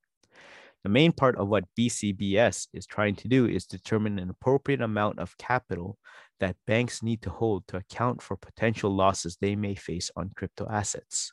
The 0.85 0.89
main 0.89 1.13
part 1.13 1.37
of 1.37 1.49
what 1.49 1.65
BCBS 1.79 2.69
is 2.73 2.87
trying 2.87 3.15
to 3.17 3.29
do 3.29 3.47
is 3.47 3.67
determine 3.67 4.19
an 4.19 4.31
appropriate 4.31 4.81
amount 4.81 5.19
of 5.19 5.37
capital 5.39 5.97
that 6.41 6.57
banks 6.67 7.03
need 7.03 7.23
to 7.23 7.31
hold 7.31 7.67
to 7.69 7.77
account 7.77 8.21
for 8.21 8.37
potential 8.37 8.91
losses 8.91 9.37
they 9.41 9.55
may 9.55 9.77
face 9.77 10.11
on 10.17 10.33
crypto 10.35 10.67
assets. 10.69 11.33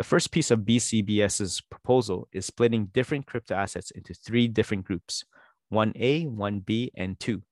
The 0.00 0.04
first 0.04 0.30
piece 0.30 0.50
of 0.50 0.60
BCBS's 0.60 1.60
proposal 1.60 2.26
is 2.32 2.46
splitting 2.46 2.86
different 2.86 3.26
crypto 3.26 3.54
assets 3.54 3.90
into 3.90 4.14
three 4.14 4.48
different 4.48 4.86
groups 4.86 5.26
1A, 5.70 6.26
1B, 6.26 6.88
and 6.96 7.20
2. 7.20 7.42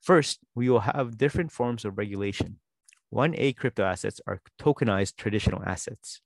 First, 0.00 0.38
we 0.54 0.70
will 0.70 0.80
have 0.80 1.18
different 1.18 1.52
forms 1.52 1.84
of 1.84 1.98
regulation. 1.98 2.60
1A 3.12 3.58
crypto 3.58 3.84
assets 3.84 4.22
are 4.26 4.40
tokenized 4.58 5.16
traditional 5.16 5.62
assets 5.66 6.22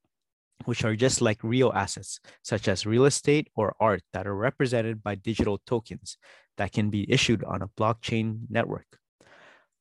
which 0.66 0.84
are 0.84 0.94
just 0.94 1.20
like 1.20 1.42
real 1.42 1.72
assets, 1.74 2.20
such 2.44 2.68
as 2.68 2.86
real 2.86 3.04
estate 3.04 3.48
or 3.56 3.74
art 3.80 4.02
that 4.12 4.28
are 4.28 4.36
represented 4.36 5.02
by 5.02 5.16
digital 5.16 5.58
tokens 5.66 6.16
that 6.58 6.70
can 6.70 6.90
be 6.90 7.10
issued 7.10 7.42
on 7.42 7.60
a 7.60 7.70
blockchain 7.76 8.42
network. 8.48 9.00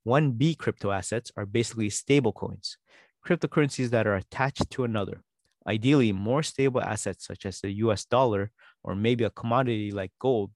1B 0.07 0.57
crypto 0.57 0.89
assets 0.89 1.31
are 1.37 1.45
basically 1.45 1.91
stable 1.91 2.33
coins, 2.33 2.77
cryptocurrencies 3.23 3.91
that 3.91 4.07
are 4.07 4.15
attached 4.15 4.71
to 4.71 4.83
another, 4.83 5.21
ideally 5.67 6.11
more 6.11 6.43
stable 6.43 6.81
assets 6.81 7.25
such 7.25 7.45
as 7.45 7.59
the 7.59 7.71
US 7.83 8.05
dollar 8.05 8.51
or 8.83 8.95
maybe 8.95 9.23
a 9.23 9.29
commodity 9.29 9.91
like 9.91 10.11
gold. 10.19 10.51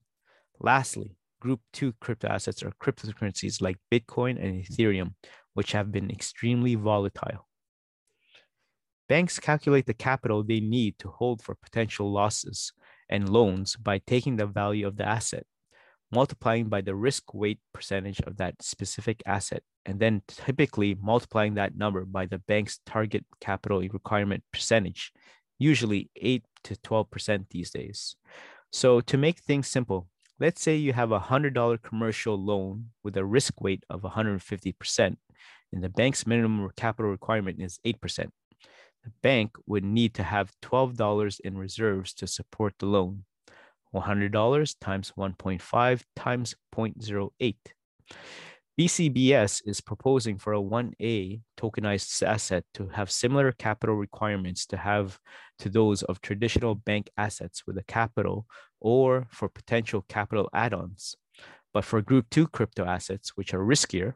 Lastly, 0.60 1.16
group 1.40 1.60
two 1.72 1.92
crypto 2.00 2.28
assets 2.28 2.62
are 2.62 2.72
cryptocurrencies 2.82 3.60
like 3.60 3.78
Bitcoin 3.92 4.42
and 4.42 4.64
Ethereum, 4.64 5.14
which 5.52 5.72
have 5.72 5.92
been 5.92 6.10
extremely 6.10 6.74
volatile. 6.74 7.46
Banks 9.08 9.38
calculate 9.38 9.86
the 9.86 9.94
capital 9.94 10.42
they 10.42 10.60
need 10.60 10.98
to 10.98 11.08
hold 11.08 11.42
for 11.42 11.54
potential 11.54 12.10
losses 12.10 12.72
and 13.10 13.28
loans 13.28 13.76
by 13.76 13.98
taking 13.98 14.36
the 14.36 14.46
value 14.46 14.86
of 14.86 14.96
the 14.96 15.06
asset, 15.06 15.44
multiplying 16.14 16.68
by 16.68 16.80
the 16.80 16.94
risk 16.94 17.34
weight 17.34 17.58
percentage 17.72 18.20
of 18.20 18.36
that 18.36 18.62
specific 18.62 19.22
asset, 19.26 19.62
and 19.84 19.98
then 20.00 20.22
typically 20.28 20.96
multiplying 21.00 21.54
that 21.54 21.76
number 21.76 22.04
by 22.04 22.26
the 22.26 22.38
bank's 22.38 22.78
target 22.86 23.24
capital 23.40 23.80
requirement 23.80 24.42
percentage, 24.52 25.12
usually 25.58 26.10
8 26.16 26.44
to 26.64 26.76
12% 26.76 27.46
these 27.50 27.70
days. 27.70 28.16
So, 28.72 29.00
to 29.02 29.16
make 29.18 29.38
things 29.40 29.68
simple, 29.68 30.08
let's 30.40 30.62
say 30.62 30.76
you 30.76 30.92
have 30.92 31.12
a 31.12 31.20
$100 31.20 31.82
commercial 31.82 32.36
loan 32.36 32.90
with 33.02 33.16
a 33.16 33.24
risk 33.24 33.60
weight 33.60 33.84
of 33.90 34.02
150%, 34.02 35.16
and 35.72 35.84
the 35.84 35.88
bank's 35.88 36.26
minimum 36.26 36.70
capital 36.76 37.10
requirement 37.10 37.60
is 37.60 37.78
8% 37.84 38.30
the 39.04 39.12
bank 39.22 39.56
would 39.66 39.84
need 39.84 40.14
to 40.14 40.22
have 40.22 40.52
$12 40.62 41.40
in 41.40 41.58
reserves 41.58 42.14
to 42.14 42.26
support 42.26 42.74
the 42.78 42.86
loan. 42.86 43.24
$100 43.94 44.76
times 44.80 45.12
1.5 45.16 46.02
times 46.16 46.54
0.08. 46.74 47.56
BCBS 48.78 49.62
is 49.66 49.80
proposing 49.80 50.36
for 50.36 50.52
a 50.52 50.60
1A 50.60 51.40
tokenized 51.56 52.22
asset 52.26 52.64
to 52.74 52.88
have 52.88 53.08
similar 53.08 53.52
capital 53.52 53.94
requirements 53.94 54.66
to 54.66 54.76
have 54.76 55.20
to 55.60 55.68
those 55.68 56.02
of 56.02 56.20
traditional 56.20 56.74
bank 56.74 57.08
assets 57.16 57.62
with 57.68 57.78
a 57.78 57.84
capital 57.84 58.46
or 58.80 59.28
for 59.30 59.48
potential 59.48 60.04
capital 60.08 60.50
add-ons. 60.52 61.14
But 61.72 61.84
for 61.84 62.02
group 62.02 62.26
2 62.30 62.48
crypto 62.48 62.84
assets 62.84 63.36
which 63.36 63.54
are 63.54 63.64
riskier, 63.64 64.14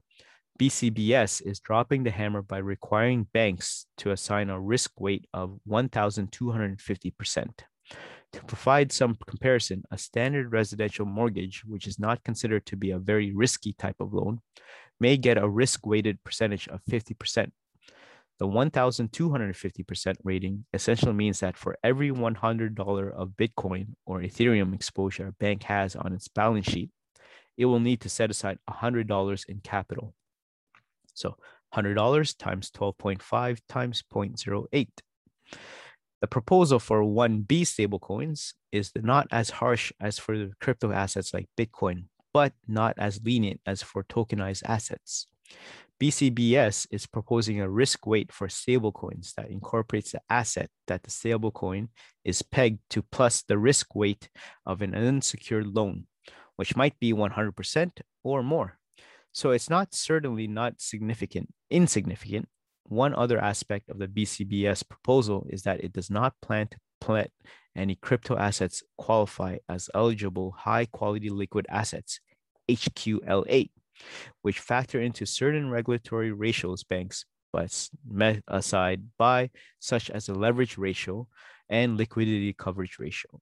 BCBS 0.58 1.40
is 1.46 1.60
dropping 1.60 2.02
the 2.02 2.10
hammer 2.10 2.42
by 2.42 2.58
requiring 2.58 3.28
banks 3.32 3.86
to 3.98 4.10
assign 4.10 4.50
a 4.50 4.58
risk 4.58 5.00
weight 5.00 5.24
of 5.32 5.60
1,250%. 5.68 7.50
To 8.32 8.44
provide 8.44 8.92
some 8.92 9.16
comparison, 9.26 9.84
a 9.90 9.98
standard 9.98 10.52
residential 10.52 11.06
mortgage, 11.06 11.64
which 11.64 11.86
is 11.86 11.98
not 11.98 12.24
considered 12.24 12.66
to 12.66 12.76
be 12.76 12.90
a 12.90 12.98
very 12.98 13.32
risky 13.32 13.72
type 13.72 13.96
of 14.00 14.12
loan, 14.12 14.40
may 15.00 15.16
get 15.16 15.38
a 15.38 15.48
risk 15.48 15.86
weighted 15.86 16.22
percentage 16.24 16.68
of 16.68 16.84
50%. 16.84 17.50
The 18.38 18.46
1,250% 18.46 20.16
rating 20.22 20.64
essentially 20.72 21.12
means 21.12 21.40
that 21.40 21.56
for 21.56 21.76
every 21.82 22.10
$100 22.10 23.12
of 23.12 23.30
Bitcoin 23.30 23.96
or 24.06 24.20
Ethereum 24.20 24.74
exposure 24.74 25.28
a 25.28 25.32
bank 25.32 25.64
has 25.64 25.96
on 25.96 26.12
its 26.12 26.28
balance 26.28 26.66
sheet, 26.70 26.90
it 27.56 27.64
will 27.64 27.80
need 27.80 28.00
to 28.02 28.08
set 28.08 28.30
aside 28.30 28.58
$100 28.70 29.48
in 29.48 29.60
capital. 29.60 30.14
So 31.14 31.36
$100 31.74 32.36
times 32.38 32.70
12.5 32.70 33.58
times 33.68 34.04
0.08. 34.12 34.88
The 36.20 36.26
proposal 36.26 36.78
for 36.78 37.02
1B 37.02 37.62
stablecoins 37.62 38.54
is 38.72 38.90
not 38.96 39.28
as 39.30 39.50
harsh 39.50 39.92
as 40.00 40.18
for 40.18 40.50
crypto 40.60 40.90
assets 40.90 41.32
like 41.32 41.48
Bitcoin, 41.56 42.06
but 42.34 42.52
not 42.66 42.94
as 42.98 43.20
lenient 43.22 43.60
as 43.64 43.82
for 43.82 44.02
tokenized 44.02 44.62
assets. 44.66 45.26
BCBS 46.00 46.86
is 46.90 47.06
proposing 47.06 47.60
a 47.60 47.68
risk 47.68 48.06
weight 48.06 48.32
for 48.32 48.46
stablecoins 48.46 49.34
that 49.34 49.50
incorporates 49.50 50.12
the 50.12 50.20
asset 50.30 50.70
that 50.86 51.02
the 51.02 51.10
stablecoin 51.10 51.88
is 52.24 52.42
pegged 52.42 52.80
to 52.90 53.02
plus 53.02 53.42
the 53.42 53.58
risk 53.58 53.94
weight 53.96 54.28
of 54.64 54.80
an 54.80 54.94
unsecured 54.94 55.66
loan, 55.66 56.06
which 56.56 56.76
might 56.76 56.98
be 57.00 57.12
100% 57.12 57.90
or 58.22 58.42
more. 58.42 58.78
So 59.32 59.50
it's 59.50 59.70
not 59.70 59.94
certainly 59.94 60.46
not 60.46 60.80
significant, 60.80 61.52
insignificant. 61.70 62.48
One 62.88 63.14
other 63.14 63.38
aspect 63.38 63.90
of 63.90 63.98
the 63.98 64.08
BCBS 64.08 64.88
proposal 64.88 65.46
is 65.50 65.62
that 65.62 65.84
it 65.84 65.92
does 65.92 66.10
not 66.10 66.34
plan 66.40 66.68
to 66.68 67.12
let 67.12 67.30
any 67.76 67.94
crypto 67.94 68.36
assets 68.36 68.82
qualify 68.96 69.58
as 69.68 69.90
eligible 69.94 70.52
high 70.56 70.86
quality 70.86 71.28
liquid 71.28 71.66
assets, 71.68 72.20
HQLA, 72.68 73.70
which 74.40 74.58
factor 74.58 75.00
into 75.00 75.26
certain 75.26 75.70
regulatory 75.70 76.32
ratios 76.32 76.82
banks 76.82 77.24
but 77.52 77.88
met 78.06 78.42
aside 78.48 79.02
by, 79.18 79.50
such 79.78 80.10
as 80.10 80.26
the 80.26 80.34
leverage 80.34 80.78
ratio 80.78 81.26
and 81.68 81.96
liquidity 81.96 82.52
coverage 82.52 82.98
ratio. 82.98 83.40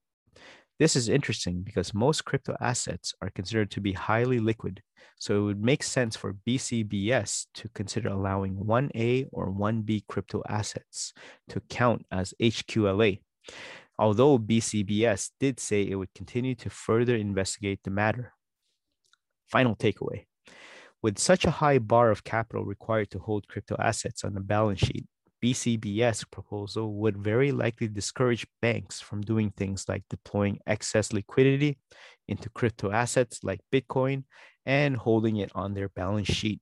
This 0.79 0.95
is 0.95 1.09
interesting 1.09 1.63
because 1.63 1.93
most 1.93 2.23
crypto 2.25 2.55
assets 2.61 3.13
are 3.21 3.31
considered 3.31 3.71
to 3.71 3.81
be 3.81 3.93
highly 3.93 4.39
liquid, 4.39 4.83
so 5.17 5.37
it 5.37 5.41
would 5.41 5.63
make 5.63 5.81
sense 5.81 6.15
for 6.15 6.35
BCBS 6.47 7.47
to 7.55 7.69
consider 7.69 8.09
allowing 8.09 8.57
1A 8.57 9.27
or 9.31 9.51
1B 9.51 10.05
crypto 10.07 10.43
assets 10.47 11.13
to 11.49 11.61
count 11.61 12.05
as 12.11 12.33
HQLA. 12.39 13.21
Although 13.97 14.37
BCBS 14.37 15.31
did 15.39 15.59
say 15.59 15.81
it 15.81 15.95
would 15.95 16.13
continue 16.13 16.53
to 16.55 16.69
further 16.69 17.15
investigate 17.15 17.79
the 17.83 17.89
matter. 17.89 18.33
Final 19.47 19.75
takeaway 19.75 20.25
with 21.01 21.17
such 21.17 21.45
a 21.45 21.51
high 21.51 21.77
bar 21.79 22.11
of 22.11 22.23
capital 22.23 22.65
required 22.65 23.09
to 23.11 23.19
hold 23.19 23.47
crypto 23.47 23.75
assets 23.79 24.23
on 24.23 24.33
the 24.33 24.39
balance 24.39 24.79
sheet, 24.79 25.05
BCBS 25.43 26.29
proposal 26.31 26.93
would 26.95 27.17
very 27.17 27.51
likely 27.51 27.87
discourage 27.87 28.47
banks 28.61 28.99
from 28.99 29.21
doing 29.21 29.51
things 29.51 29.87
like 29.87 30.03
deploying 30.09 30.59
excess 30.65 31.13
liquidity 31.13 31.77
into 32.27 32.49
crypto 32.49 32.91
assets 32.91 33.43
like 33.43 33.59
Bitcoin 33.71 34.23
and 34.65 34.97
holding 34.97 35.37
it 35.37 35.51
on 35.55 35.73
their 35.73 35.89
balance 35.89 36.27
sheet. 36.27 36.59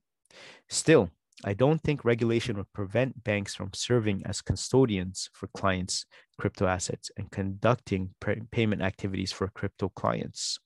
Still, 0.68 1.10
I 1.44 1.54
don't 1.54 1.82
think 1.82 2.04
regulation 2.04 2.56
would 2.56 2.72
prevent 2.72 3.24
banks 3.24 3.54
from 3.54 3.70
serving 3.74 4.22
as 4.24 4.40
custodians 4.40 5.28
for 5.32 5.48
clients' 5.48 6.06
crypto 6.38 6.66
assets 6.66 7.10
and 7.16 7.30
conducting 7.30 8.14
payment 8.50 8.82
activities 8.82 9.32
for 9.32 9.48
crypto 9.48 9.90
clients. 9.90 10.58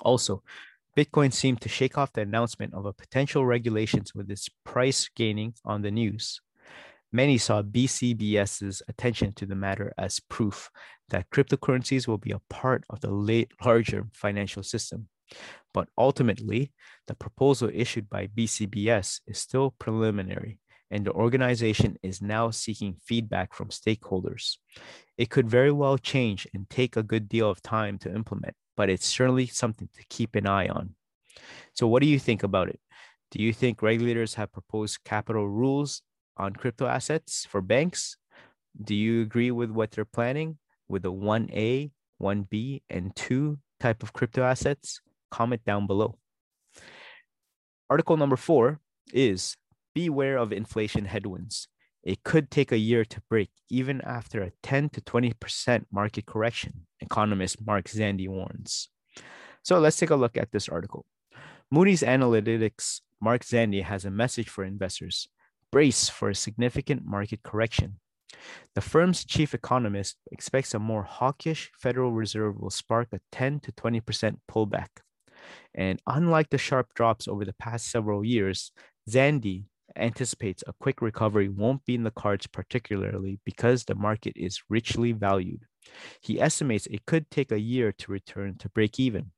Also, 0.00 0.42
Bitcoin 0.96 1.32
seemed 1.32 1.60
to 1.60 1.68
shake 1.68 1.98
off 1.98 2.12
the 2.12 2.22
announcement 2.22 2.74
of 2.74 2.86
a 2.86 2.92
potential 2.92 3.44
regulations 3.44 4.14
with 4.14 4.30
its 4.30 4.48
price 4.64 5.08
gaining 5.14 5.54
on 5.64 5.82
the 5.82 5.90
news. 5.90 6.40
Many 7.12 7.38
saw 7.38 7.62
BCBS's 7.62 8.82
attention 8.86 9.32
to 9.34 9.46
the 9.46 9.54
matter 9.54 9.94
as 9.96 10.20
proof 10.20 10.70
that 11.08 11.30
cryptocurrencies 11.30 12.06
will 12.06 12.18
be 12.18 12.32
a 12.32 12.42
part 12.50 12.84
of 12.90 13.00
the 13.00 13.10
late, 13.10 13.52
larger 13.64 14.06
financial 14.12 14.62
system. 14.62 15.08
But 15.72 15.88
ultimately, 15.96 16.72
the 17.06 17.14
proposal 17.14 17.70
issued 17.72 18.10
by 18.10 18.26
BCBS 18.26 19.20
is 19.26 19.38
still 19.38 19.74
preliminary, 19.78 20.58
and 20.90 21.04
the 21.04 21.12
organization 21.12 21.96
is 22.02 22.20
now 22.20 22.50
seeking 22.50 22.96
feedback 23.04 23.54
from 23.54 23.68
stakeholders. 23.68 24.56
It 25.16 25.30
could 25.30 25.48
very 25.48 25.72
well 25.72 25.98
change 25.98 26.46
and 26.52 26.68
take 26.68 26.96
a 26.96 27.02
good 27.02 27.28
deal 27.28 27.50
of 27.50 27.62
time 27.62 27.98
to 27.98 28.14
implement, 28.14 28.54
but 28.76 28.90
it's 28.90 29.06
certainly 29.06 29.46
something 29.46 29.88
to 29.94 30.04
keep 30.08 30.34
an 30.34 30.46
eye 30.46 30.68
on. 30.68 30.94
So, 31.74 31.86
what 31.86 32.02
do 32.02 32.08
you 32.08 32.18
think 32.18 32.42
about 32.42 32.68
it? 32.68 32.80
Do 33.30 33.42
you 33.42 33.52
think 33.52 33.82
regulators 33.82 34.34
have 34.34 34.52
proposed 34.52 35.04
capital 35.04 35.48
rules 35.48 36.02
on 36.38 36.54
crypto 36.54 36.86
assets 36.86 37.46
for 37.48 37.60
banks. 37.60 38.16
Do 38.82 38.94
you 38.94 39.22
agree 39.22 39.50
with 39.50 39.70
what 39.70 39.90
they're 39.90 40.04
planning 40.04 40.58
with 40.88 41.02
the 41.02 41.12
1A, 41.12 41.90
1B, 42.22 42.82
and 42.88 43.14
2 43.16 43.58
type 43.80 44.02
of 44.02 44.12
crypto 44.12 44.42
assets? 44.42 45.00
Comment 45.30 45.62
down 45.64 45.86
below. 45.86 46.18
Article 47.90 48.16
number 48.16 48.36
four 48.36 48.80
is 49.12 49.56
Beware 49.94 50.36
of 50.36 50.52
inflation 50.52 51.06
headwinds. 51.06 51.66
It 52.04 52.22
could 52.22 52.50
take 52.50 52.70
a 52.70 52.78
year 52.78 53.04
to 53.04 53.20
break, 53.28 53.50
even 53.68 54.00
after 54.02 54.42
a 54.42 54.52
10 54.62 54.90
to 54.90 55.00
20% 55.00 55.86
market 55.90 56.24
correction, 56.24 56.86
economist 57.00 57.66
Mark 57.66 57.86
Zandi 57.86 58.28
warns. 58.28 58.90
So 59.62 59.78
let's 59.78 59.96
take 59.96 60.10
a 60.10 60.16
look 60.16 60.36
at 60.36 60.52
this 60.52 60.68
article. 60.68 61.04
Moody's 61.70 62.02
Analytics 62.02 63.00
Mark 63.20 63.44
Zandi 63.44 63.82
has 63.82 64.04
a 64.04 64.10
message 64.10 64.48
for 64.48 64.64
investors 64.64 65.28
brace 65.70 66.08
for 66.08 66.30
a 66.30 66.34
significant 66.34 67.04
market 67.04 67.42
correction. 67.42 68.00
The 68.74 68.80
firm's 68.80 69.24
chief 69.24 69.54
economist 69.54 70.16
expects 70.30 70.74
a 70.74 70.78
more 70.78 71.02
hawkish 71.02 71.70
Federal 71.76 72.12
Reserve 72.12 72.58
will 72.58 72.70
spark 72.70 73.08
a 73.12 73.20
10 73.32 73.60
to 73.60 73.72
20% 73.72 74.36
pullback. 74.50 74.88
And 75.74 76.00
unlike 76.06 76.50
the 76.50 76.58
sharp 76.58 76.94
drops 76.94 77.28
over 77.28 77.44
the 77.44 77.54
past 77.54 77.90
several 77.90 78.24
years, 78.24 78.72
Zandi 79.08 79.64
anticipates 79.96 80.62
a 80.66 80.74
quick 80.80 81.00
recovery 81.00 81.48
won't 81.48 81.84
be 81.84 81.94
in 81.94 82.04
the 82.04 82.10
cards, 82.10 82.46
particularly 82.46 83.40
because 83.44 83.84
the 83.84 83.94
market 83.94 84.34
is 84.36 84.62
richly 84.68 85.12
valued. 85.12 85.64
He 86.20 86.40
estimates 86.40 86.86
it 86.86 87.06
could 87.06 87.30
take 87.30 87.50
a 87.50 87.60
year 87.60 87.92
to 87.92 88.12
return 88.12 88.56
to 88.58 88.68
break 88.68 89.00
even. 89.00 89.32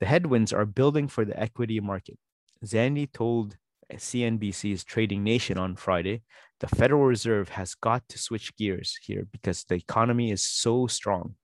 The 0.00 0.06
headwinds 0.06 0.52
are 0.52 0.66
building 0.66 1.08
for 1.08 1.24
the 1.24 1.38
equity 1.38 1.80
market. 1.80 2.18
Zandi 2.64 3.10
told 3.12 3.56
CNBC's 3.92 4.84
Trading 4.84 5.22
Nation 5.22 5.58
on 5.58 5.76
Friday, 5.76 6.22
the 6.60 6.68
Federal 6.68 7.04
Reserve 7.04 7.50
has 7.50 7.74
got 7.74 8.08
to 8.08 8.18
switch 8.18 8.56
gears 8.56 8.98
here 9.02 9.26
because 9.30 9.64
the 9.64 9.74
economy 9.74 10.30
is 10.30 10.46
so 10.46 10.86
strong. 10.86 11.34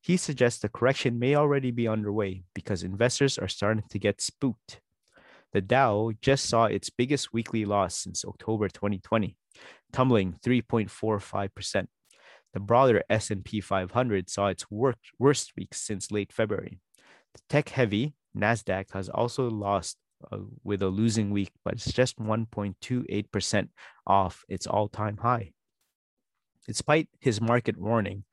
He 0.00 0.16
suggests 0.16 0.60
the 0.60 0.68
correction 0.68 1.18
may 1.18 1.34
already 1.34 1.70
be 1.70 1.88
underway 1.88 2.44
because 2.54 2.82
investors 2.82 3.38
are 3.38 3.48
starting 3.48 3.84
to 3.90 3.98
get 3.98 4.20
spooked. 4.20 4.80
The 5.52 5.60
Dow 5.60 6.12
just 6.20 6.46
saw 6.48 6.64
its 6.64 6.90
biggest 6.90 7.32
weekly 7.32 7.64
loss 7.64 7.94
since 7.96 8.24
October 8.24 8.68
2020, 8.68 9.36
tumbling 9.92 10.34
3.45%. 10.44 11.86
The 12.54 12.60
broader 12.60 13.02
S&P 13.08 13.60
500 13.60 14.30
saw 14.30 14.48
its 14.48 14.66
worst 14.70 15.52
week 15.56 15.74
since 15.74 16.10
late 16.10 16.32
February. 16.32 16.80
The 17.34 17.40
tech-heavy 17.48 18.14
Nasdaq 18.36 18.92
has 18.92 19.08
also 19.08 19.48
lost 19.48 19.98
uh, 20.30 20.38
with 20.62 20.82
a 20.82 20.88
losing 20.88 21.30
week, 21.30 21.50
but 21.64 21.74
it's 21.74 21.92
just 21.92 22.18
1.28% 22.18 23.68
off 24.06 24.44
its 24.48 24.66
all-time 24.66 25.16
high. 25.18 25.52
Despite 26.66 27.08
his 27.20 27.40
market 27.40 27.76
warning, 27.78 28.24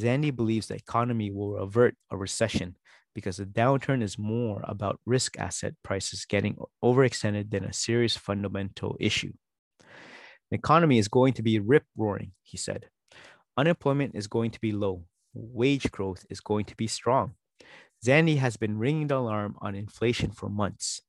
Zandi 0.00 0.34
believes 0.34 0.66
the 0.66 0.74
economy 0.74 1.30
will 1.30 1.56
avert 1.56 1.96
a 2.10 2.16
recession 2.16 2.76
because 3.14 3.38
the 3.38 3.46
downturn 3.46 4.02
is 4.02 4.18
more 4.18 4.60
about 4.64 5.00
risk 5.06 5.38
asset 5.38 5.74
prices 5.82 6.26
getting 6.26 6.58
overextended 6.84 7.50
than 7.50 7.64
a 7.64 7.72
serious 7.72 8.16
fundamental 8.16 8.96
issue. 9.00 9.32
The 10.50 10.58
economy 10.58 10.98
is 10.98 11.08
going 11.08 11.32
to 11.34 11.42
be 11.42 11.58
rip 11.58 11.84
roaring, 11.96 12.32
he 12.42 12.58
said. 12.58 12.86
Unemployment 13.56 14.14
is 14.14 14.26
going 14.26 14.50
to 14.50 14.60
be 14.60 14.72
low. 14.72 15.04
Wage 15.32 15.90
growth 15.90 16.26
is 16.28 16.40
going 16.40 16.66
to 16.66 16.76
be 16.76 16.86
strong. 16.86 17.34
Zandi 18.04 18.36
has 18.36 18.56
been 18.56 18.78
ringing 18.78 19.06
the 19.06 19.16
alarm 19.16 19.56
on 19.60 19.74
inflation 19.74 20.30
for 20.30 20.48
months. 20.48 21.00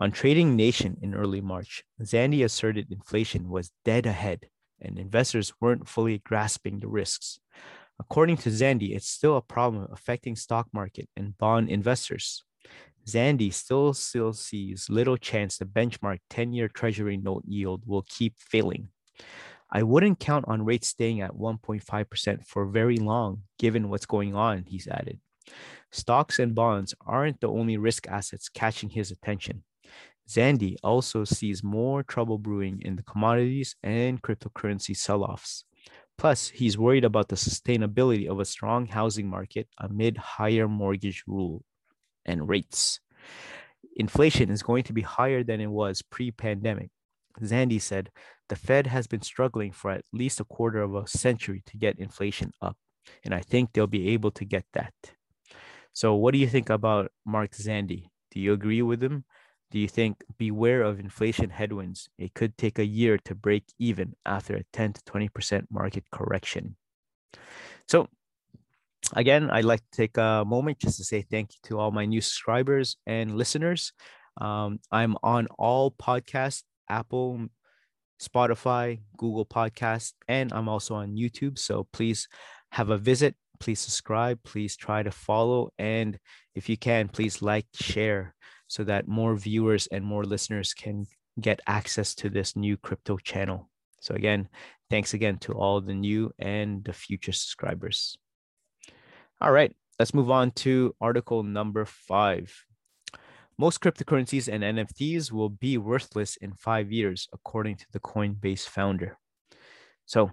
On 0.00 0.10
Trading 0.10 0.56
Nation 0.56 0.96
in 1.02 1.14
early 1.14 1.42
March, 1.42 1.84
Zandi 2.02 2.42
asserted 2.42 2.90
inflation 2.90 3.50
was 3.50 3.70
dead 3.84 4.06
ahead 4.06 4.48
and 4.80 4.98
investors 4.98 5.52
weren't 5.60 5.86
fully 5.86 6.16
grasping 6.20 6.80
the 6.80 6.88
risks. 6.88 7.38
According 7.98 8.38
to 8.38 8.48
Zandi, 8.48 8.96
it's 8.96 9.06
still 9.10 9.36
a 9.36 9.42
problem 9.42 9.86
affecting 9.92 10.36
stock 10.36 10.68
market 10.72 11.06
and 11.18 11.36
bond 11.36 11.68
investors. 11.68 12.42
Zandi 13.06 13.52
still 13.52 13.92
still 13.92 14.32
sees 14.32 14.88
little 14.88 15.18
chance 15.18 15.58
the 15.58 15.66
benchmark 15.66 16.20
10-year 16.30 16.68
treasury 16.68 17.18
note 17.18 17.44
yield 17.46 17.82
will 17.84 18.06
keep 18.08 18.36
failing. 18.38 18.88
I 19.70 19.82
wouldn't 19.82 20.18
count 20.18 20.46
on 20.48 20.64
rates 20.64 20.88
staying 20.88 21.20
at 21.20 21.32
1.5% 21.32 22.46
for 22.46 22.64
very 22.64 22.96
long, 22.96 23.42
given 23.58 23.90
what's 23.90 24.06
going 24.06 24.34
on, 24.34 24.64
he's 24.66 24.88
added. 24.88 25.20
Stocks 25.92 26.38
and 26.38 26.54
bonds 26.54 26.94
aren't 27.06 27.42
the 27.42 27.50
only 27.50 27.76
risk 27.76 28.08
assets 28.08 28.48
catching 28.48 28.88
his 28.88 29.10
attention. 29.10 29.62
Zandi 30.30 30.76
also 30.84 31.24
sees 31.24 31.64
more 31.64 32.04
trouble 32.04 32.38
brewing 32.38 32.80
in 32.82 32.94
the 32.94 33.02
commodities 33.02 33.74
and 33.82 34.22
cryptocurrency 34.22 34.96
sell 34.96 35.24
offs. 35.24 35.64
Plus, 36.16 36.48
he's 36.48 36.78
worried 36.78 37.04
about 37.04 37.28
the 37.28 37.36
sustainability 37.36 38.28
of 38.30 38.38
a 38.38 38.44
strong 38.44 38.86
housing 38.86 39.28
market 39.28 39.66
amid 39.78 40.16
higher 40.18 40.68
mortgage 40.68 41.24
rule 41.26 41.64
and 42.24 42.48
rates. 42.48 43.00
Inflation 43.96 44.50
is 44.50 44.62
going 44.62 44.84
to 44.84 44.92
be 44.92 45.02
higher 45.02 45.42
than 45.42 45.60
it 45.60 45.70
was 45.70 46.02
pre 46.02 46.30
pandemic. 46.30 46.90
Zandi 47.40 47.80
said 47.80 48.10
the 48.48 48.56
Fed 48.56 48.86
has 48.86 49.08
been 49.08 49.22
struggling 49.22 49.72
for 49.72 49.90
at 49.90 50.04
least 50.12 50.38
a 50.38 50.44
quarter 50.44 50.80
of 50.82 50.94
a 50.94 51.08
century 51.08 51.62
to 51.66 51.76
get 51.76 51.98
inflation 51.98 52.52
up, 52.60 52.76
and 53.24 53.34
I 53.34 53.40
think 53.40 53.72
they'll 53.72 53.86
be 53.86 54.10
able 54.10 54.30
to 54.32 54.44
get 54.44 54.66
that. 54.74 54.94
So, 55.92 56.14
what 56.14 56.34
do 56.34 56.38
you 56.38 56.48
think 56.48 56.70
about 56.70 57.10
Mark 57.26 57.52
Zandi? 57.52 58.10
Do 58.30 58.38
you 58.38 58.52
agree 58.52 58.82
with 58.82 59.02
him? 59.02 59.24
Do 59.70 59.78
you 59.78 59.88
think 59.88 60.24
beware 60.38 60.82
of 60.82 60.98
inflation 60.98 61.50
headwinds? 61.50 62.08
It 62.18 62.34
could 62.34 62.56
take 62.56 62.78
a 62.78 62.84
year 62.84 63.18
to 63.24 63.34
break 63.34 63.64
even 63.78 64.14
after 64.26 64.56
a 64.56 64.64
10 64.72 64.94
to 64.94 65.00
20% 65.02 65.66
market 65.70 66.04
correction. 66.10 66.76
So, 67.86 68.08
again, 69.14 69.50
I'd 69.50 69.64
like 69.64 69.80
to 69.80 69.96
take 69.96 70.16
a 70.16 70.44
moment 70.46 70.78
just 70.80 70.96
to 70.98 71.04
say 71.04 71.22
thank 71.22 71.52
you 71.52 71.58
to 71.68 71.78
all 71.78 71.90
my 71.90 72.04
new 72.04 72.20
subscribers 72.20 72.96
and 73.06 73.36
listeners. 73.36 73.92
Um, 74.40 74.80
I'm 74.90 75.16
on 75.22 75.46
all 75.58 75.90
podcasts, 75.92 76.64
Apple, 76.88 77.46
Spotify, 78.20 79.00
Google 79.16 79.46
Podcasts, 79.46 80.14
and 80.26 80.52
I'm 80.52 80.68
also 80.68 80.94
on 80.94 81.16
YouTube. 81.16 81.58
So 81.58 81.86
please 81.92 82.28
have 82.72 82.90
a 82.90 82.98
visit 82.98 83.34
please 83.60 83.78
subscribe, 83.78 84.42
please 84.42 84.74
try 84.76 85.02
to 85.02 85.10
follow, 85.10 85.70
and 85.78 86.18
if 86.54 86.68
you 86.68 86.76
can, 86.76 87.08
please 87.08 87.42
like, 87.42 87.66
share 87.74 88.34
so 88.70 88.84
that 88.84 89.08
more 89.08 89.34
viewers 89.34 89.88
and 89.88 90.04
more 90.04 90.22
listeners 90.22 90.72
can 90.74 91.04
get 91.40 91.60
access 91.66 92.14
to 92.14 92.30
this 92.30 92.54
new 92.54 92.76
crypto 92.76 93.18
channel. 93.18 93.68
So, 94.00 94.14
again, 94.14 94.48
thanks 94.88 95.12
again 95.12 95.38
to 95.38 95.54
all 95.54 95.80
the 95.80 95.92
new 95.92 96.32
and 96.38 96.84
the 96.84 96.92
future 96.92 97.32
subscribers. 97.32 98.16
All 99.40 99.50
right, 99.50 99.74
let's 99.98 100.14
move 100.14 100.30
on 100.30 100.52
to 100.62 100.94
article 101.00 101.42
number 101.42 101.84
five. 101.84 102.54
Most 103.58 103.80
cryptocurrencies 103.80 104.46
and 104.46 104.62
NFTs 104.62 105.32
will 105.32 105.50
be 105.50 105.76
worthless 105.76 106.36
in 106.36 106.52
five 106.52 106.92
years, 106.92 107.28
according 107.32 107.74
to 107.76 107.86
the 107.92 108.00
Coinbase 108.00 108.68
founder. 108.68 109.18
So, 110.06 110.32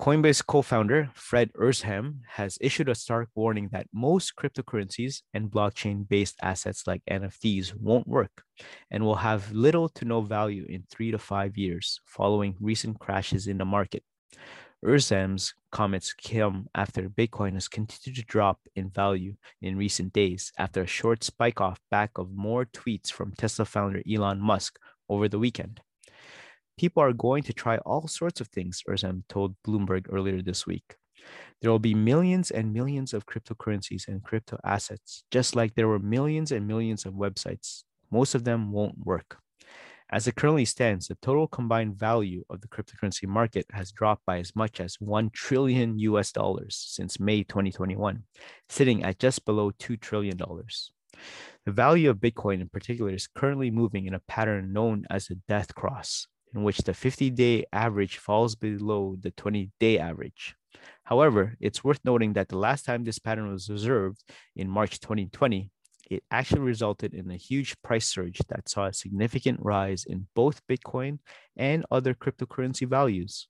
Coinbase 0.00 0.44
co 0.46 0.60
founder 0.60 1.10
Fred 1.14 1.52
Ehrsam 1.54 2.18
has 2.28 2.58
issued 2.60 2.88
a 2.88 2.94
stark 2.94 3.28
warning 3.34 3.68
that 3.72 3.86
most 3.92 4.34
cryptocurrencies 4.36 5.22
and 5.32 5.50
blockchain 5.50 6.06
based 6.06 6.36
assets 6.42 6.86
like 6.86 7.02
NFTs 7.10 7.74
won't 7.74 8.06
work 8.06 8.42
and 8.90 9.04
will 9.04 9.14
have 9.14 9.52
little 9.52 9.88
to 9.90 10.04
no 10.04 10.20
value 10.20 10.66
in 10.68 10.84
three 10.90 11.10
to 11.10 11.18
five 11.18 11.56
years 11.56 12.00
following 12.04 12.56
recent 12.60 12.98
crashes 12.98 13.46
in 13.46 13.58
the 13.58 13.64
market. 13.64 14.02
Ehrsam's 14.84 15.54
comments 15.72 16.12
come 16.12 16.66
after 16.74 17.08
Bitcoin 17.08 17.54
has 17.54 17.68
continued 17.68 18.16
to 18.16 18.26
drop 18.26 18.60
in 18.76 18.90
value 18.90 19.34
in 19.62 19.78
recent 19.78 20.12
days 20.12 20.52
after 20.58 20.82
a 20.82 20.86
short 20.86 21.24
spike 21.24 21.60
off 21.60 21.80
back 21.90 22.10
of 22.16 22.30
more 22.30 22.66
tweets 22.66 23.10
from 23.10 23.32
Tesla 23.32 23.64
founder 23.64 24.02
Elon 24.06 24.40
Musk 24.40 24.78
over 25.08 25.28
the 25.28 25.38
weekend 25.38 25.80
people 26.76 27.02
are 27.02 27.12
going 27.12 27.42
to 27.44 27.52
try 27.52 27.78
all 27.78 28.08
sorts 28.08 28.40
of 28.40 28.48
things, 28.48 28.82
Ehrsam 28.88 29.22
told 29.28 29.56
Bloomberg 29.66 30.06
earlier 30.10 30.42
this 30.42 30.66
week. 30.66 30.96
There 31.62 31.70
will 31.70 31.78
be 31.78 31.94
millions 31.94 32.50
and 32.50 32.72
millions 32.72 33.14
of 33.14 33.26
cryptocurrencies 33.26 34.08
and 34.08 34.22
crypto 34.22 34.58
assets, 34.64 35.24
just 35.30 35.56
like 35.56 35.74
there 35.74 35.88
were 35.88 35.98
millions 35.98 36.52
and 36.52 36.66
millions 36.66 37.06
of 37.06 37.14
websites. 37.14 37.84
Most 38.10 38.34
of 38.34 38.44
them 38.44 38.72
won't 38.72 38.98
work. 38.98 39.38
As 40.10 40.28
it 40.28 40.34
currently 40.36 40.66
stands, 40.66 41.08
the 41.08 41.16
total 41.16 41.48
combined 41.48 41.96
value 41.96 42.44
of 42.50 42.60
the 42.60 42.68
cryptocurrency 42.68 43.26
market 43.26 43.66
has 43.72 43.90
dropped 43.90 44.26
by 44.26 44.38
as 44.38 44.54
much 44.54 44.78
as 44.78 44.96
1 45.00 45.30
trillion 45.32 45.98
US 45.98 46.30
dollars 46.30 46.76
since 46.76 47.18
May 47.18 47.42
2021, 47.42 48.22
sitting 48.68 49.02
at 49.02 49.18
just 49.18 49.44
below 49.46 49.70
$2 49.72 49.98
trillion. 49.98 50.36
The 51.64 51.72
value 51.72 52.10
of 52.10 52.18
Bitcoin 52.18 52.60
in 52.60 52.68
particular 52.68 53.12
is 53.12 53.26
currently 53.26 53.70
moving 53.70 54.06
in 54.06 54.14
a 54.14 54.20
pattern 54.20 54.72
known 54.72 55.06
as 55.10 55.26
the 55.26 55.36
death 55.48 55.74
cross, 55.74 56.26
in 56.54 56.62
which 56.62 56.78
the 56.78 56.94
50 56.94 57.30
day 57.30 57.64
average 57.72 58.18
falls 58.18 58.54
below 58.54 59.16
the 59.20 59.30
20 59.32 59.70
day 59.80 59.98
average. 59.98 60.54
However, 61.04 61.56
it's 61.60 61.84
worth 61.84 62.00
noting 62.04 62.32
that 62.34 62.48
the 62.48 62.58
last 62.58 62.84
time 62.84 63.04
this 63.04 63.18
pattern 63.18 63.50
was 63.50 63.68
observed 63.68 64.22
in 64.56 64.68
March 64.68 65.00
2020, 65.00 65.70
it 66.10 66.22
actually 66.30 66.60
resulted 66.60 67.14
in 67.14 67.30
a 67.30 67.36
huge 67.36 67.80
price 67.82 68.06
surge 68.06 68.38
that 68.48 68.68
saw 68.68 68.86
a 68.86 68.92
significant 68.92 69.58
rise 69.62 70.04
in 70.04 70.26
both 70.34 70.66
Bitcoin 70.66 71.18
and 71.56 71.86
other 71.90 72.14
cryptocurrency 72.14 72.86
values. 72.86 73.48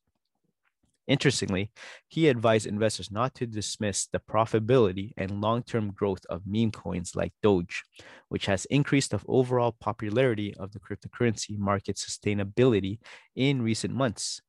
Interestingly, 1.06 1.70
he 2.08 2.28
advised 2.28 2.66
investors 2.66 3.10
not 3.10 3.34
to 3.34 3.46
dismiss 3.46 4.06
the 4.06 4.20
profitability 4.20 5.12
and 5.18 5.40
long-term 5.40 5.92
growth 5.92 6.24
of 6.30 6.46
meme 6.46 6.70
coins 6.70 7.14
like 7.14 7.32
Doge, 7.42 7.82
which 8.28 8.46
has 8.46 8.64
increased 8.66 9.10
the 9.10 9.20
overall 9.28 9.72
popularity 9.72 10.54
of 10.56 10.72
the 10.72 10.80
cryptocurrency 10.80 11.58
market 11.58 11.96
sustainability 11.96 13.00
in 13.36 13.60
recent 13.60 13.94
months. 13.94 14.40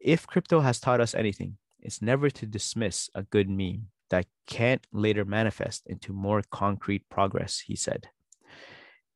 If 0.00 0.26
crypto 0.26 0.60
has 0.60 0.80
taught 0.80 1.00
us 1.00 1.14
anything, 1.14 1.58
it's 1.80 2.00
never 2.00 2.30
to 2.30 2.46
dismiss 2.46 3.10
a 3.14 3.24
good 3.24 3.50
meme 3.50 3.88
that 4.10 4.26
can't 4.46 4.86
later 4.90 5.24
manifest 5.24 5.86
into 5.86 6.12
more 6.12 6.42
concrete 6.50 7.08
progress, 7.10 7.60
he 7.60 7.76
said. 7.76 8.08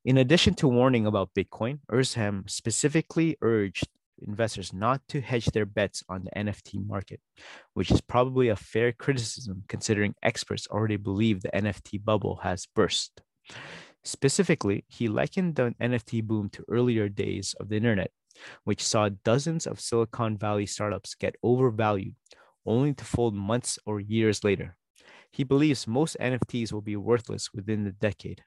In 0.05 0.19
addition 0.19 0.55
to 0.55 0.69
warning 0.69 1.07
about 1.07 1.33
Bitcoin, 1.35 1.79
Ehrsam 1.91 2.51
specifically 2.51 3.37
urged 3.41 3.88
investors 4.26 4.72
not 4.72 5.00
to 5.08 5.20
hedge 5.20 5.46
their 5.46 5.66
bets 5.66 6.02
on 6.08 6.24
the 6.24 6.30
NFT 6.37 6.87
market, 6.87 7.20
which 7.74 7.90
is 7.90 8.00
probably 8.00 8.48
a 8.48 8.56
fair 8.56 8.92
criticism 8.92 9.64
considering 9.68 10.14
experts 10.22 10.66
already 10.70 10.96
believe 10.96 11.40
the 11.40 11.50
NFT 11.50 12.04
bubble 12.04 12.40
has 12.42 12.66
burst. 12.74 13.22
Specifically, 14.04 14.85
he 14.88 15.08
likened 15.08 15.54
the 15.56 15.74
NFT 15.80 16.24
boom 16.24 16.48
to 16.50 16.64
earlier 16.68 17.08
days 17.08 17.54
of 17.61 17.68
the 17.68 17.76
internet, 17.76 18.11
which 18.64 18.82
saw 18.82 19.11
dozens 19.24 19.66
of 19.66 19.80
Silicon 19.80 20.37
Valley 20.37 20.66
startups 20.66 21.14
get 21.14 21.37
overvalued 21.42 22.14
only 22.66 22.94
to 22.94 23.04
fold 23.04 23.35
months 23.35 23.78
or 23.87 24.00
years 24.00 24.44
later. 24.44 24.76
He 25.30 25.44
believes 25.44 25.87
most 25.87 26.16
NFTs 26.20 26.72
will 26.72 26.82
be 26.82 26.96
worthless 26.96 27.50
within 27.54 27.85
the 27.85 27.92
decade. 27.92 28.42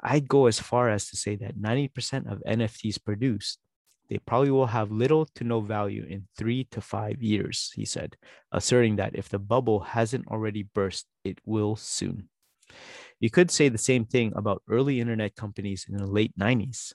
I'd 0.00 0.28
go 0.28 0.46
as 0.46 0.60
far 0.60 0.90
as 0.90 1.08
to 1.08 1.16
say 1.16 1.34
that 1.36 1.58
90% 1.58 2.30
of 2.30 2.42
NFTs 2.46 3.02
produced 3.02 3.58
they 4.08 4.18
probably 4.18 4.50
will 4.50 4.66
have 4.66 4.90
little 4.90 5.26
to 5.34 5.44
no 5.44 5.60
value 5.60 6.04
in 6.08 6.26
three 6.36 6.64
to 6.70 6.80
five 6.80 7.22
years, 7.22 7.72
he 7.74 7.84
said, 7.84 8.16
asserting 8.52 8.96
that 8.96 9.14
if 9.14 9.28
the 9.28 9.38
bubble 9.38 9.80
hasn't 9.80 10.26
already 10.28 10.62
burst, 10.62 11.06
it 11.24 11.38
will 11.44 11.76
soon. 11.76 12.28
You 13.20 13.30
could 13.30 13.50
say 13.50 13.68
the 13.68 13.78
same 13.78 14.04
thing 14.04 14.32
about 14.36 14.62
early 14.68 15.00
internet 15.00 15.36
companies 15.36 15.86
in 15.88 15.96
the 15.96 16.06
late 16.06 16.36
90s. 16.38 16.92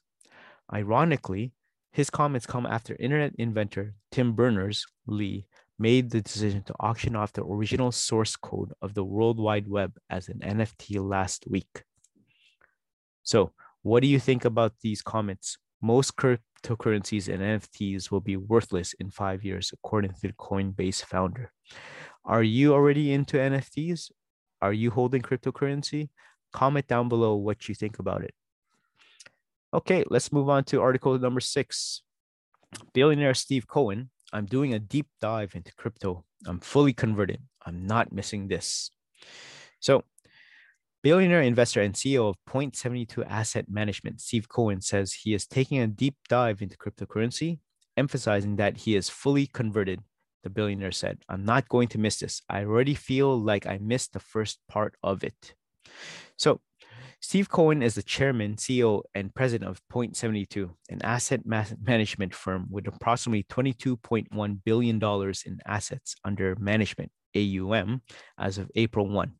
Ironically, 0.71 1.53
his 1.91 2.09
comments 2.09 2.45
come 2.45 2.65
after 2.65 2.95
internet 2.99 3.33
inventor 3.37 3.95
Tim 4.11 4.33
Berners 4.33 4.85
Lee 5.07 5.47
made 5.79 6.11
the 6.11 6.21
decision 6.21 6.61
to 6.63 6.75
auction 6.79 7.15
off 7.15 7.33
the 7.33 7.43
original 7.43 7.91
source 7.91 8.35
code 8.35 8.73
of 8.81 8.93
the 8.93 9.03
World 9.03 9.39
Wide 9.39 9.67
Web 9.67 9.97
as 10.09 10.27
an 10.27 10.39
NFT 10.39 10.99
last 11.01 11.45
week. 11.47 11.83
So, 13.23 13.53
what 13.81 14.01
do 14.01 14.07
you 14.07 14.19
think 14.19 14.43
about 14.43 14.73
these 14.81 15.01
comments? 15.01 15.57
Most 15.81 16.15
cryptocurrencies 16.61 17.31
and 17.31 17.41
NFTs 17.41 18.11
will 18.11 18.21
be 18.21 18.37
worthless 18.37 18.93
in 18.93 19.09
five 19.09 19.43
years, 19.43 19.71
according 19.73 20.11
to 20.11 20.21
the 20.27 20.33
Coinbase 20.33 21.03
founder. 21.03 21.51
Are 22.25 22.43
you 22.43 22.73
already 22.73 23.13
into 23.13 23.37
NFTs? 23.37 24.11
Are 24.61 24.73
you 24.73 24.91
holding 24.91 25.21
cryptocurrency? 25.21 26.09
Comment 26.51 26.87
down 26.87 27.09
below 27.09 27.35
what 27.35 27.69
you 27.69 27.75
think 27.75 27.99
about 27.99 28.23
it. 28.23 28.33
Okay, 29.73 30.03
let's 30.09 30.31
move 30.31 30.49
on 30.49 30.63
to 30.65 30.81
article 30.81 31.17
number 31.17 31.39
six. 31.39 32.01
Billionaire 32.93 33.33
Steve 33.33 33.67
Cohen 33.67 34.09
I'm 34.31 34.45
doing 34.45 34.73
a 34.73 34.79
deep 34.79 35.07
dive 35.19 35.55
into 35.55 35.73
crypto. 35.73 36.23
I'm 36.45 36.59
fully 36.59 36.93
converted. 36.93 37.41
I'm 37.65 37.87
not 37.87 38.11
missing 38.11 38.47
this. 38.47 38.91
So, 39.79 40.03
billionaire 41.01 41.41
investor 41.41 41.81
and 41.81 41.93
CEO 41.93 42.29
of 42.29 42.35
Point72 42.47 43.25
Asset 43.27 43.65
Management, 43.69 44.21
Steve 44.21 44.49
Cohen, 44.49 44.81
says 44.81 45.13
he 45.13 45.33
is 45.33 45.45
taking 45.45 45.79
a 45.79 45.87
deep 45.87 46.15
dive 46.27 46.61
into 46.61 46.77
cryptocurrency, 46.77 47.59
emphasizing 47.95 48.57
that 48.57 48.77
he 48.77 48.95
is 48.95 49.09
fully 49.09 49.47
converted. 49.47 50.01
The 50.43 50.49
billionaire 50.49 50.91
said, 50.91 51.19
I'm 51.27 51.45
not 51.45 51.67
going 51.69 51.89
to 51.89 51.97
miss 51.97 52.19
this. 52.19 52.41
I 52.49 52.63
already 52.63 52.95
feel 52.95 53.37
like 53.39 53.65
I 53.65 53.77
missed 53.81 54.13
the 54.13 54.19
first 54.19 54.59
part 54.69 54.95
of 55.03 55.23
it. 55.23 55.53
So, 56.37 56.61
Steve 57.21 57.49
Cohen 57.49 57.83
is 57.83 57.95
the 57.95 58.03
chairman, 58.03 58.55
CEO, 58.55 59.01
and 59.13 59.35
president 59.35 59.69
of 59.69 59.81
Point72, 59.91 60.69
an 60.89 61.01
asset 61.03 61.41
management 61.45 62.33
firm 62.33 62.67
with 62.69 62.87
approximately 62.87 63.43
$22.1 63.43 64.59
billion 64.63 65.03
in 65.45 65.59
assets 65.65 66.15
under 66.23 66.55
management, 66.55 67.11
AUM, 67.35 68.01
as 68.37 68.57
of 68.57 68.71
April 68.75 69.05
1. 69.05 69.33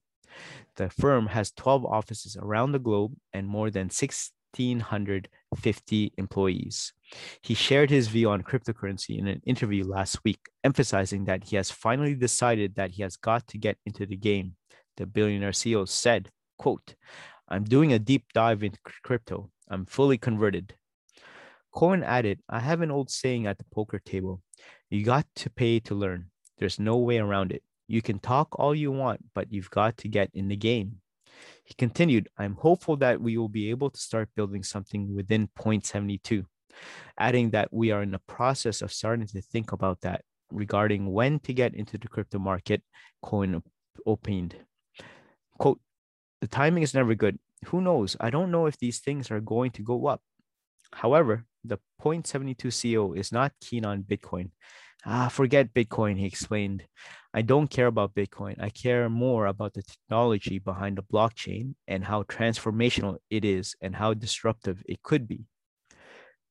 The 0.76 0.90
firm 0.90 1.28
has 1.28 1.52
12 1.52 1.86
offices 1.86 2.38
around 2.38 2.72
the 2.72 2.80
globe 2.80 3.14
and 3.34 3.48
more 3.48 3.70
than 3.70 3.88
1,650 3.88 6.14
employees. 6.18 6.94
He 7.42 7.54
shared 7.54 7.90
his 7.90 8.08
view 8.08 8.30
on 8.30 8.44
cryptocurrency 8.44 9.18
in 9.18 9.28
an 9.28 9.42
interview 9.46 9.86
last 9.86 10.24
week, 10.24 10.40
emphasizing 10.64 11.26
that 11.26 11.46
he 11.46 11.56
has 11.56 11.72
finally 11.72 12.16
decided 12.16 12.76
that 12.76 12.92
he 12.92 13.04
has 13.04 13.18
got 13.18 13.48
to 13.48 13.58
get 13.58 13.78
into 13.86 14.06
the 14.06 14.18
game. 14.18 14.56
The 14.98 15.06
billionaire 15.06 15.52
CEO 15.52 15.88
said, 15.88 16.30
quote, 16.58 16.96
I'm 17.48 17.64
doing 17.64 17.94
a 17.94 18.00
deep 18.00 18.26
dive 18.34 18.64
into 18.64 18.80
crypto. 19.04 19.50
I'm 19.70 19.86
fully 19.86 20.18
converted. 20.18 20.76
Cohen 21.72 22.04
added, 22.04 22.40
I 22.50 22.60
have 22.60 22.82
an 22.82 22.92
old 22.92 23.10
saying 23.10 23.48
at 23.48 23.58
the 23.58 23.66
poker 23.72 24.00
table 24.00 24.42
you 24.90 25.04
got 25.04 25.26
to 25.36 25.50
pay 25.50 25.80
to 25.82 25.96
learn. 25.96 26.32
There's 26.58 26.80
no 26.80 26.98
way 26.98 27.20
around 27.20 27.52
it. 27.52 27.64
You 27.90 28.04
can 28.04 28.20
talk 28.20 28.50
all 28.60 28.76
you 28.76 28.92
want, 28.92 29.26
but 29.34 29.52
you've 29.52 29.72
got 29.72 29.98
to 29.98 30.08
get 30.08 30.30
in 30.36 30.48
the 30.48 30.56
game. 30.56 31.02
He 31.66 31.74
continued, 31.74 32.30
I'm 32.38 32.54
hopeful 32.54 32.98
that 32.98 33.20
we 33.20 33.36
will 33.36 33.50
be 33.50 33.72
able 33.72 33.90
to 33.90 34.00
start 34.00 34.30
building 34.36 34.62
something 34.62 35.16
within 35.16 35.48
point 35.56 35.88
72, 35.88 36.46
adding 37.18 37.50
that 37.50 37.74
we 37.74 37.90
are 37.90 38.04
in 38.04 38.12
the 38.12 38.22
process 38.28 38.84
of 38.84 38.94
starting 38.94 39.26
to 39.26 39.42
think 39.42 39.72
about 39.72 40.02
that 40.02 40.22
regarding 40.52 41.12
when 41.12 41.40
to 41.40 41.54
get 41.54 41.74
into 41.74 41.98
the 41.98 42.08
crypto 42.08 42.38
market, 42.38 42.84
Cohen 43.24 43.64
opined. 44.06 44.56
Quote, 45.58 45.80
the 46.42 46.48
timing 46.48 46.84
is 46.84 46.94
never 46.94 47.16
good. 47.16 47.40
Who 47.66 47.82
knows? 47.82 48.16
I 48.20 48.30
don't 48.30 48.52
know 48.52 48.68
if 48.68 48.78
these 48.78 49.00
things 49.00 49.32
are 49.32 49.42
going 49.42 49.72
to 49.72 49.82
go 49.82 50.06
up. 50.06 50.22
However, 50.94 51.46
the 51.64 51.80
Point72 52.00 52.56
CEO 52.68 53.18
is 53.18 53.32
not 53.32 53.52
keen 53.60 53.84
on 53.84 54.04
Bitcoin. 54.04 54.52
Ah, 55.06 55.30
forget 55.30 55.74
Bitcoin, 55.74 56.18
he 56.18 56.26
explained. 56.26 56.84
I 57.34 57.42
don't 57.42 57.70
care 57.70 57.88
about 57.88 58.16
Bitcoin. 58.16 58.62
I 58.62 58.70
care 58.70 59.10
more 59.10 59.46
about 59.46 59.74
the 59.74 59.84
technology 59.84 60.60
behind 60.60 60.98
the 60.98 61.04
blockchain 61.04 61.76
and 61.88 62.04
how 62.04 62.24
transformational 62.24 63.18
it 63.30 63.46
is 63.46 63.76
and 63.82 63.96
how 63.96 64.14
disruptive 64.14 64.84
it 64.88 65.02
could 65.04 65.28
be. 65.28 65.46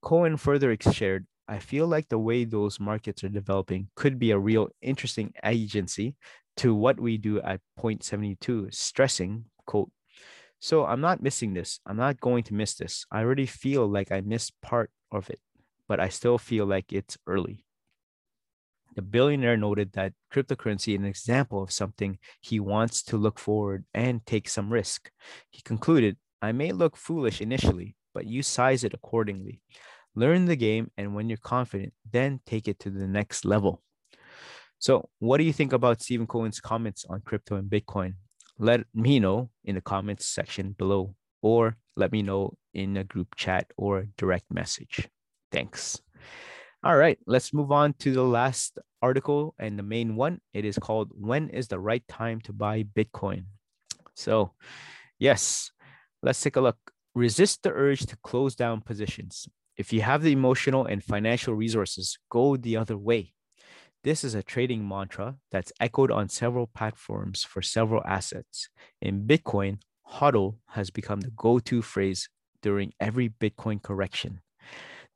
Cohen 0.00 0.36
further 0.36 0.76
shared, 0.80 1.26
I 1.48 1.58
feel 1.58 1.86
like 1.86 2.08
the 2.08 2.18
way 2.18 2.44
those 2.44 2.78
markets 2.78 3.24
are 3.24 3.28
developing 3.28 3.88
could 3.96 4.18
be 4.18 4.30
a 4.30 4.38
real 4.38 4.68
interesting 4.80 5.32
agency 5.44 6.14
to 6.58 6.74
what 6.74 7.00
we 7.00 7.18
do 7.18 7.40
at 7.40 7.60
Point72, 7.78 8.72
stressing 8.74 9.44
quote, 9.66 9.90
so 10.60 10.84
I'm 10.84 11.00
not 11.00 11.22
missing 11.22 11.54
this. 11.54 11.80
I'm 11.86 11.96
not 11.96 12.20
going 12.20 12.42
to 12.44 12.54
miss 12.54 12.74
this. 12.74 13.04
I 13.10 13.20
already 13.20 13.46
feel 13.46 13.86
like 13.86 14.10
I 14.10 14.20
missed 14.20 14.52
part 14.60 14.90
of 15.12 15.30
it, 15.30 15.40
but 15.88 16.00
I 16.00 16.08
still 16.08 16.38
feel 16.38 16.66
like 16.66 16.92
it's 16.92 17.16
early. 17.26 17.64
The 18.98 19.02
billionaire 19.02 19.56
noted 19.56 19.92
that 19.92 20.14
cryptocurrency 20.34 20.94
is 20.94 20.98
an 20.98 21.04
example 21.04 21.62
of 21.62 21.70
something 21.70 22.18
he 22.40 22.58
wants 22.58 23.04
to 23.04 23.16
look 23.16 23.38
forward 23.38 23.84
and 23.94 24.26
take 24.26 24.48
some 24.48 24.72
risk. 24.72 25.12
He 25.50 25.62
concluded, 25.62 26.16
I 26.42 26.50
may 26.50 26.72
look 26.72 26.96
foolish 26.96 27.40
initially, 27.40 27.94
but 28.12 28.26
you 28.26 28.42
size 28.42 28.82
it 28.82 28.94
accordingly. 28.94 29.60
Learn 30.16 30.46
the 30.46 30.56
game, 30.56 30.90
and 30.96 31.14
when 31.14 31.28
you're 31.28 31.38
confident, 31.38 31.92
then 32.10 32.40
take 32.44 32.66
it 32.66 32.80
to 32.80 32.90
the 32.90 33.06
next 33.06 33.44
level. 33.44 33.84
So, 34.80 35.08
what 35.20 35.38
do 35.38 35.44
you 35.44 35.52
think 35.52 35.72
about 35.72 36.02
Stephen 36.02 36.26
Cohen's 36.26 36.58
comments 36.58 37.04
on 37.08 37.20
crypto 37.20 37.54
and 37.54 37.70
Bitcoin? 37.70 38.14
let 38.58 38.80
me 38.92 39.20
know 39.20 39.50
in 39.64 39.76
the 39.76 39.80
comments 39.80 40.26
section 40.26 40.72
below 40.72 41.14
or 41.42 41.76
let 41.96 42.10
me 42.10 42.22
know 42.22 42.54
in 42.74 42.96
a 42.96 43.04
group 43.04 43.36
chat 43.36 43.70
or 43.76 44.08
direct 44.16 44.50
message. 44.50 45.08
Thanks. 45.52 46.00
All 46.84 46.96
right, 46.96 47.18
let's 47.26 47.52
move 47.52 47.72
on 47.72 47.92
to 48.00 48.12
the 48.12 48.22
last 48.22 48.78
article 49.02 49.54
and 49.58 49.78
the 49.78 49.82
main 49.82 50.16
one. 50.16 50.40
It 50.52 50.64
is 50.64 50.78
called 50.78 51.10
When 51.12 51.48
is 51.50 51.68
the 51.68 51.78
Right 51.78 52.06
Time 52.08 52.40
to 52.42 52.52
Buy 52.52 52.82
Bitcoin? 52.82 53.44
So, 54.14 54.52
yes, 55.18 55.70
let's 56.22 56.40
take 56.40 56.56
a 56.56 56.60
look. 56.60 56.78
Resist 57.14 57.62
the 57.62 57.72
urge 57.72 58.06
to 58.06 58.16
close 58.18 58.54
down 58.54 58.80
positions. 58.80 59.48
If 59.76 59.92
you 59.92 60.02
have 60.02 60.22
the 60.22 60.32
emotional 60.32 60.86
and 60.86 61.02
financial 61.02 61.54
resources, 61.54 62.18
go 62.30 62.56
the 62.56 62.76
other 62.76 62.96
way. 62.96 63.32
This 64.04 64.24
is 64.24 64.34
a 64.34 64.42
trading 64.42 64.86
mantra 64.88 65.36
that's 65.50 65.72
echoed 65.80 66.10
on 66.10 66.28
several 66.28 66.66
platforms 66.66 67.44
for 67.44 67.62
several 67.62 68.02
assets. 68.04 68.68
In 69.02 69.26
Bitcoin, 69.26 69.78
HODL 70.14 70.56
has 70.68 70.90
become 70.90 71.20
the 71.20 71.30
go 71.30 71.58
to 71.58 71.82
phrase 71.82 72.28
during 72.62 72.92
every 73.00 73.28
Bitcoin 73.28 73.82
correction. 73.82 74.40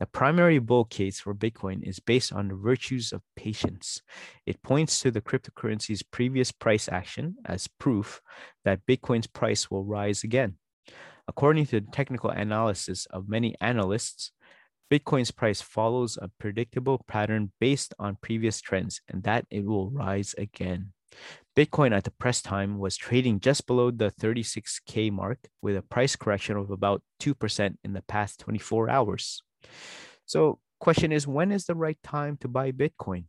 The 0.00 0.06
primary 0.06 0.58
bull 0.58 0.84
case 0.84 1.20
for 1.20 1.34
Bitcoin 1.34 1.86
is 1.86 2.00
based 2.00 2.32
on 2.32 2.48
the 2.48 2.54
virtues 2.54 3.12
of 3.12 3.22
patience. 3.36 4.02
It 4.46 4.62
points 4.62 4.98
to 5.00 5.10
the 5.10 5.20
cryptocurrency's 5.20 6.02
previous 6.02 6.50
price 6.50 6.88
action 6.88 7.36
as 7.44 7.68
proof 7.68 8.20
that 8.64 8.86
Bitcoin's 8.86 9.28
price 9.28 9.70
will 9.70 9.84
rise 9.84 10.24
again. 10.24 10.56
According 11.28 11.66
to 11.66 11.80
the 11.80 11.86
technical 11.92 12.30
analysis 12.30 13.06
of 13.06 13.28
many 13.28 13.54
analysts, 13.60 14.32
Bitcoin's 14.90 15.30
price 15.30 15.62
follows 15.62 16.18
a 16.20 16.28
predictable 16.38 17.02
pattern 17.06 17.52
based 17.60 17.94
on 17.98 18.18
previous 18.20 18.60
trends 18.60 19.00
and 19.08 19.22
that 19.22 19.46
it 19.50 19.64
will 19.64 19.90
rise 19.90 20.34
again. 20.36 20.92
Bitcoin 21.56 21.94
at 21.94 22.04
the 22.04 22.10
press 22.10 22.42
time 22.42 22.78
was 22.78 22.96
trading 22.96 23.38
just 23.40 23.66
below 23.66 23.90
the 23.90 24.10
36K 24.10 25.12
mark 25.12 25.38
with 25.60 25.76
a 25.76 25.82
price 25.82 26.16
correction 26.16 26.56
of 26.56 26.70
about 26.70 27.02
2% 27.20 27.76
in 27.84 27.92
the 27.92 28.02
past 28.02 28.40
24 28.40 28.90
hours. 28.90 29.42
So, 30.26 30.58
question 30.78 31.12
is 31.12 31.26
when 31.26 31.52
is 31.52 31.66
the 31.66 31.74
right 31.74 31.98
time 32.02 32.36
to 32.38 32.48
buy 32.48 32.72
Bitcoin? 32.72 33.24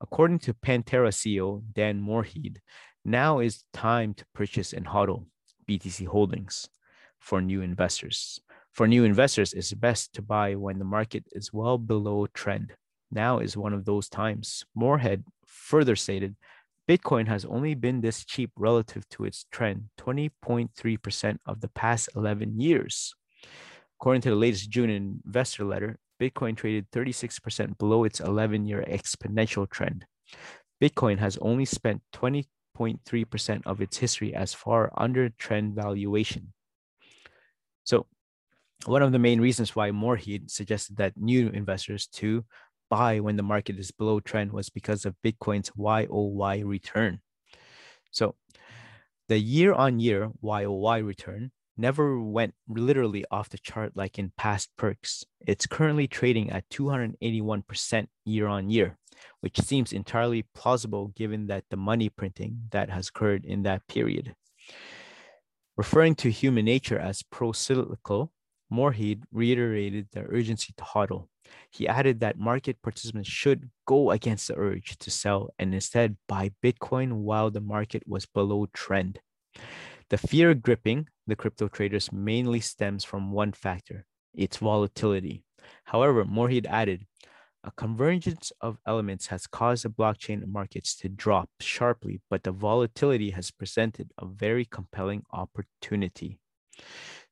According 0.00 0.40
to 0.40 0.54
Pantera 0.54 1.10
CEO 1.10 1.62
Dan 1.72 2.00
Morehead, 2.00 2.60
now 3.04 3.38
is 3.38 3.64
time 3.72 4.14
to 4.14 4.26
purchase 4.34 4.72
and 4.72 4.86
hodl 4.86 5.26
BTC 5.68 6.06
holdings 6.06 6.68
for 7.18 7.40
new 7.40 7.62
investors. 7.62 8.40
For 8.72 8.86
new 8.86 9.04
investors, 9.04 9.54
it's 9.54 9.72
best 9.72 10.12
to 10.14 10.22
buy 10.22 10.54
when 10.54 10.78
the 10.78 10.84
market 10.84 11.24
is 11.32 11.52
well 11.52 11.78
below 11.78 12.26
trend. 12.34 12.74
Now 13.10 13.38
is 13.38 13.56
one 13.56 13.72
of 13.72 13.84
those 13.84 14.08
times. 14.08 14.64
Morehead 14.74 15.24
further 15.46 15.96
stated 15.96 16.36
Bitcoin 16.88 17.26
has 17.26 17.44
only 17.44 17.74
been 17.74 18.00
this 18.00 18.24
cheap 18.24 18.52
relative 18.56 19.08
to 19.08 19.24
its 19.24 19.46
trend, 19.50 19.88
20.3% 19.98 21.38
of 21.44 21.60
the 21.60 21.68
past 21.68 22.08
11 22.14 22.60
years. 22.60 23.14
According 24.00 24.22
to 24.22 24.30
the 24.30 24.36
latest 24.36 24.70
June 24.70 24.90
investor 24.90 25.64
letter, 25.64 25.98
Bitcoin 26.20 26.56
traded 26.56 26.90
36% 26.90 27.78
below 27.78 28.04
its 28.04 28.20
11 28.20 28.66
year 28.66 28.84
exponential 28.88 29.68
trend. 29.68 30.06
Bitcoin 30.82 31.18
has 31.18 31.38
only 31.38 31.64
spent 31.64 32.02
20.3% 32.14 33.62
of 33.64 33.80
its 33.80 33.96
history 33.98 34.34
as 34.34 34.52
far 34.52 34.92
under 34.96 35.30
trend 35.30 35.74
valuation. 35.74 36.52
So 37.84 38.06
one 38.84 39.02
of 39.02 39.12
the 39.12 39.18
main 39.18 39.40
reasons 39.40 39.74
why 39.74 39.90
Morehead 39.90 40.50
suggested 40.50 40.96
that 40.96 41.16
new 41.16 41.48
investors 41.48 42.06
to 42.14 42.44
buy 42.90 43.20
when 43.20 43.36
the 43.36 43.42
market 43.42 43.78
is 43.78 43.90
below 43.90 44.20
trend 44.20 44.52
was 44.52 44.68
because 44.68 45.06
of 45.06 45.16
Bitcoin's 45.24 45.70
YOY 45.76 46.62
return. 46.64 47.20
So 48.10 48.34
the 49.28 49.38
year 49.38 49.72
on 49.72 49.98
year 49.98 50.30
YOY 50.42 51.02
return 51.02 51.50
never 51.76 52.20
went 52.20 52.54
literally 52.68 53.24
off 53.30 53.48
the 53.48 53.58
chart 53.58 53.92
like 53.94 54.18
in 54.18 54.32
past 54.36 54.70
perks. 54.76 55.24
It's 55.40 55.66
currently 55.66 56.06
trading 56.06 56.50
at 56.50 56.68
281% 56.70 58.06
year 58.24 58.46
on 58.46 58.70
year, 58.70 58.98
which 59.40 59.60
seems 59.60 59.92
entirely 59.92 60.44
plausible 60.54 61.08
given 61.08 61.46
that 61.48 61.64
the 61.70 61.76
money 61.76 62.08
printing 62.08 62.68
that 62.70 62.90
has 62.90 63.08
occurred 63.08 63.44
in 63.44 63.62
that 63.64 63.86
period. 63.88 64.34
Referring 65.76 66.14
to 66.16 66.30
human 66.30 66.64
nature 66.64 66.98
as 66.98 67.22
pro-cyclical, 67.22 68.32
Morehead 68.70 69.24
reiterated 69.30 70.08
the 70.12 70.22
urgency 70.22 70.72
to 70.76 70.84
hodl. 70.84 71.28
He 71.70 71.86
added 71.86 72.20
that 72.20 72.38
market 72.38 72.82
participants 72.82 73.28
should 73.28 73.70
go 73.86 74.10
against 74.10 74.48
the 74.48 74.56
urge 74.56 74.98
to 74.98 75.10
sell 75.10 75.50
and 75.58 75.74
instead 75.74 76.16
buy 76.26 76.50
Bitcoin 76.62 77.12
while 77.12 77.50
the 77.50 77.60
market 77.60 78.02
was 78.06 78.26
below 78.26 78.66
trend. 78.72 79.20
The 80.08 80.18
fear 80.18 80.54
gripping 80.54 81.08
the 81.26 81.34
crypto 81.34 81.66
traders 81.66 82.12
mainly 82.12 82.60
stems 82.60 83.04
from 83.04 83.32
one 83.32 83.52
factor 83.52 84.06
its 84.32 84.58
volatility. 84.58 85.42
However, 85.84 86.24
Morehead 86.24 86.66
added, 86.66 87.06
a 87.64 87.72
convergence 87.72 88.52
of 88.60 88.78
elements 88.86 89.26
has 89.26 89.48
caused 89.48 89.84
the 89.84 89.90
blockchain 89.90 90.46
markets 90.46 90.94
to 90.98 91.08
drop 91.08 91.50
sharply, 91.58 92.20
but 92.30 92.44
the 92.44 92.52
volatility 92.52 93.30
has 93.30 93.50
presented 93.50 94.12
a 94.18 94.26
very 94.26 94.64
compelling 94.64 95.24
opportunity. 95.32 96.38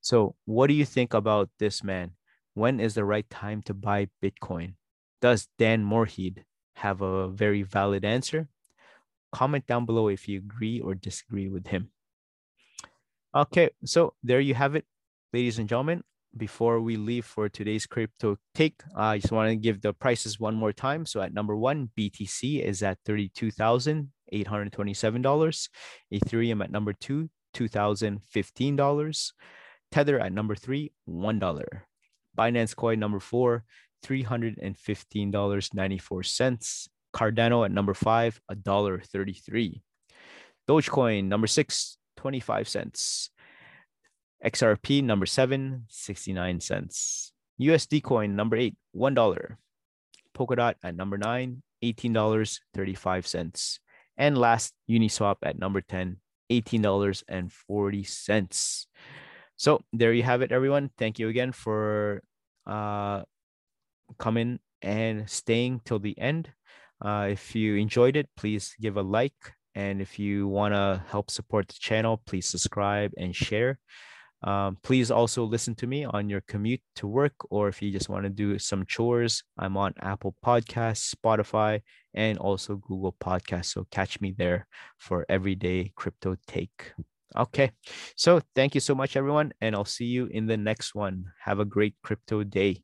So, 0.01 0.35
what 0.45 0.67
do 0.67 0.75
you 0.75 0.85
think 0.85 1.15
about 1.15 1.51
this 1.61 1.85
man? 1.85 2.13
When 2.55 2.81
is 2.81 2.95
the 2.95 3.05
right 3.05 3.29
time 3.31 3.63
to 3.63 3.75
buy 3.75 4.09
Bitcoin? 4.21 4.75
Does 5.21 5.49
Dan 5.59 5.85
Morehead 5.85 6.45
have 6.77 7.01
a 7.01 7.29
very 7.29 7.63
valid 7.63 8.05
answer? 8.05 8.49
Comment 9.31 9.65
down 9.67 9.87
below 9.87 10.09
if 10.09 10.27
you 10.27 10.39
agree 10.39 10.81
or 10.81 10.95
disagree 10.95 11.49
with 11.49 11.69
him. 11.69 11.91
Okay, 13.37 13.71
so 13.85 14.15
there 14.23 14.39
you 14.39 14.55
have 14.55 14.77
it, 14.77 14.85
ladies 15.33 15.59
and 15.59 15.69
gentlemen. 15.69 16.05
Before 16.37 16.81
we 16.81 16.97
leave 16.97 17.25
for 17.25 17.49
today's 17.49 17.85
crypto 17.85 18.37
take, 18.55 18.81
I 18.95 19.19
just 19.19 19.33
want 19.33 19.51
to 19.51 19.57
give 19.57 19.81
the 19.81 19.93
prices 19.93 20.39
one 20.39 20.55
more 20.55 20.73
time. 20.73 21.05
So 21.05 21.21
at 21.21 21.35
number 21.35 21.57
one, 21.57 21.91
BTC 21.99 22.63
is 22.63 22.85
at 22.85 22.99
$32,827. 23.05 25.69
Ethereum 26.13 26.63
at 26.63 26.71
number 26.71 26.93
two, 26.93 27.29
$2,015. 27.55 29.33
Tether 29.91 30.21
at 30.21 30.33
number 30.33 30.55
three, 30.55 30.93
$1. 31.09 31.65
Binance 32.39 32.77
Coin 32.77 33.01
number 33.01 33.19
four, 33.19 33.65
$315.94. 34.05 36.89
Cardano 37.13 37.65
at 37.65 37.73
number 37.73 37.95
five, 37.95 38.41
$1.33. 38.53 39.83
Dogecoin 40.69 41.25
number 41.25 41.49
six, 41.49 41.99
25 42.25 42.67
cents. 42.67 43.29
XRP 44.43 45.05
number 45.05 45.27
seven, 45.27 45.85
69 45.91 46.61
cents. 46.61 47.35
USD 47.61 48.03
coin 48.03 48.35
number 48.35 48.57
eight, 48.57 48.75
$1. 48.97 49.57
Polkadot 50.35 50.75
at 50.83 50.97
number 50.97 51.19
nine, 51.19 51.63
$18.35. 51.85 53.79
And 54.17 54.39
last, 54.39 54.73
Uniswap 54.89 55.37
at 55.43 55.59
number 55.59 55.83
10, 55.83 56.17
$18.40. 56.51 58.87
So 59.57 59.83
there 59.93 60.15
you 60.15 60.23
have 60.23 60.41
it, 60.41 60.51
everyone. 60.51 60.93
Thank 60.97 61.19
you 61.19 61.29
again 61.29 61.53
for 61.53 62.23
uh, 62.67 63.25
coming 64.19 64.61
and 64.81 65.29
staying 65.29 65.83
till 65.85 65.99
the 65.99 66.19
end. 66.19 66.49
Uh, 67.05 67.29
if 67.33 67.55
you 67.55 67.77
enjoyed 67.77 68.17
it, 68.17 68.31
please 68.35 68.75
give 68.81 68.97
a 68.97 69.03
like. 69.03 69.53
And 69.75 70.01
if 70.01 70.19
you 70.19 70.49
want 70.49 70.75
to 70.75 71.03
help 71.09 71.31
support 71.31 71.69
the 71.69 71.75
channel, 71.79 72.23
please 72.27 72.47
subscribe 72.47 73.13
and 73.17 73.35
share. 73.35 73.79
Um, 74.43 74.77
please 74.83 75.11
also 75.11 75.45
listen 75.45 75.75
to 75.77 75.87
me 75.87 76.05
on 76.05 76.29
your 76.29 76.43
commute 76.43 76.83
to 76.97 77.07
work, 77.07 77.33
or 77.51 77.69
if 77.69 77.81
you 77.81 77.91
just 77.91 78.11
want 78.11 78.25
to 78.25 78.31
do 78.31 78.59
some 78.59 78.85
chores, 78.85 79.43
I'm 79.57 79.77
on 79.77 79.95
Apple 80.01 80.37
Podcasts, 80.45 81.15
Spotify, 81.15 81.81
and 82.13 82.37
also 82.39 82.77
Google 82.77 83.17
Podcasts. 83.19 83.73
So 83.73 83.87
catch 83.91 84.21
me 84.21 84.35
there 84.37 84.67
for 84.99 85.25
everyday 85.31 85.93
crypto 85.97 86.37
take. 86.47 86.93
Okay. 87.35 87.73
So 88.17 88.41
thank 88.55 88.75
you 88.75 88.81
so 88.81 88.95
much, 88.95 89.17
everyone. 89.17 89.53
And 89.61 89.75
I'll 89.75 89.85
see 89.85 90.05
you 90.05 90.27
in 90.27 90.47
the 90.47 90.59
next 90.59 90.95
one. 90.95 91.33
Have 91.41 91.59
a 91.59 91.65
great 91.65 91.97
crypto 92.03 92.45
day. 92.45 92.83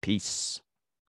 Peace. 0.00 0.60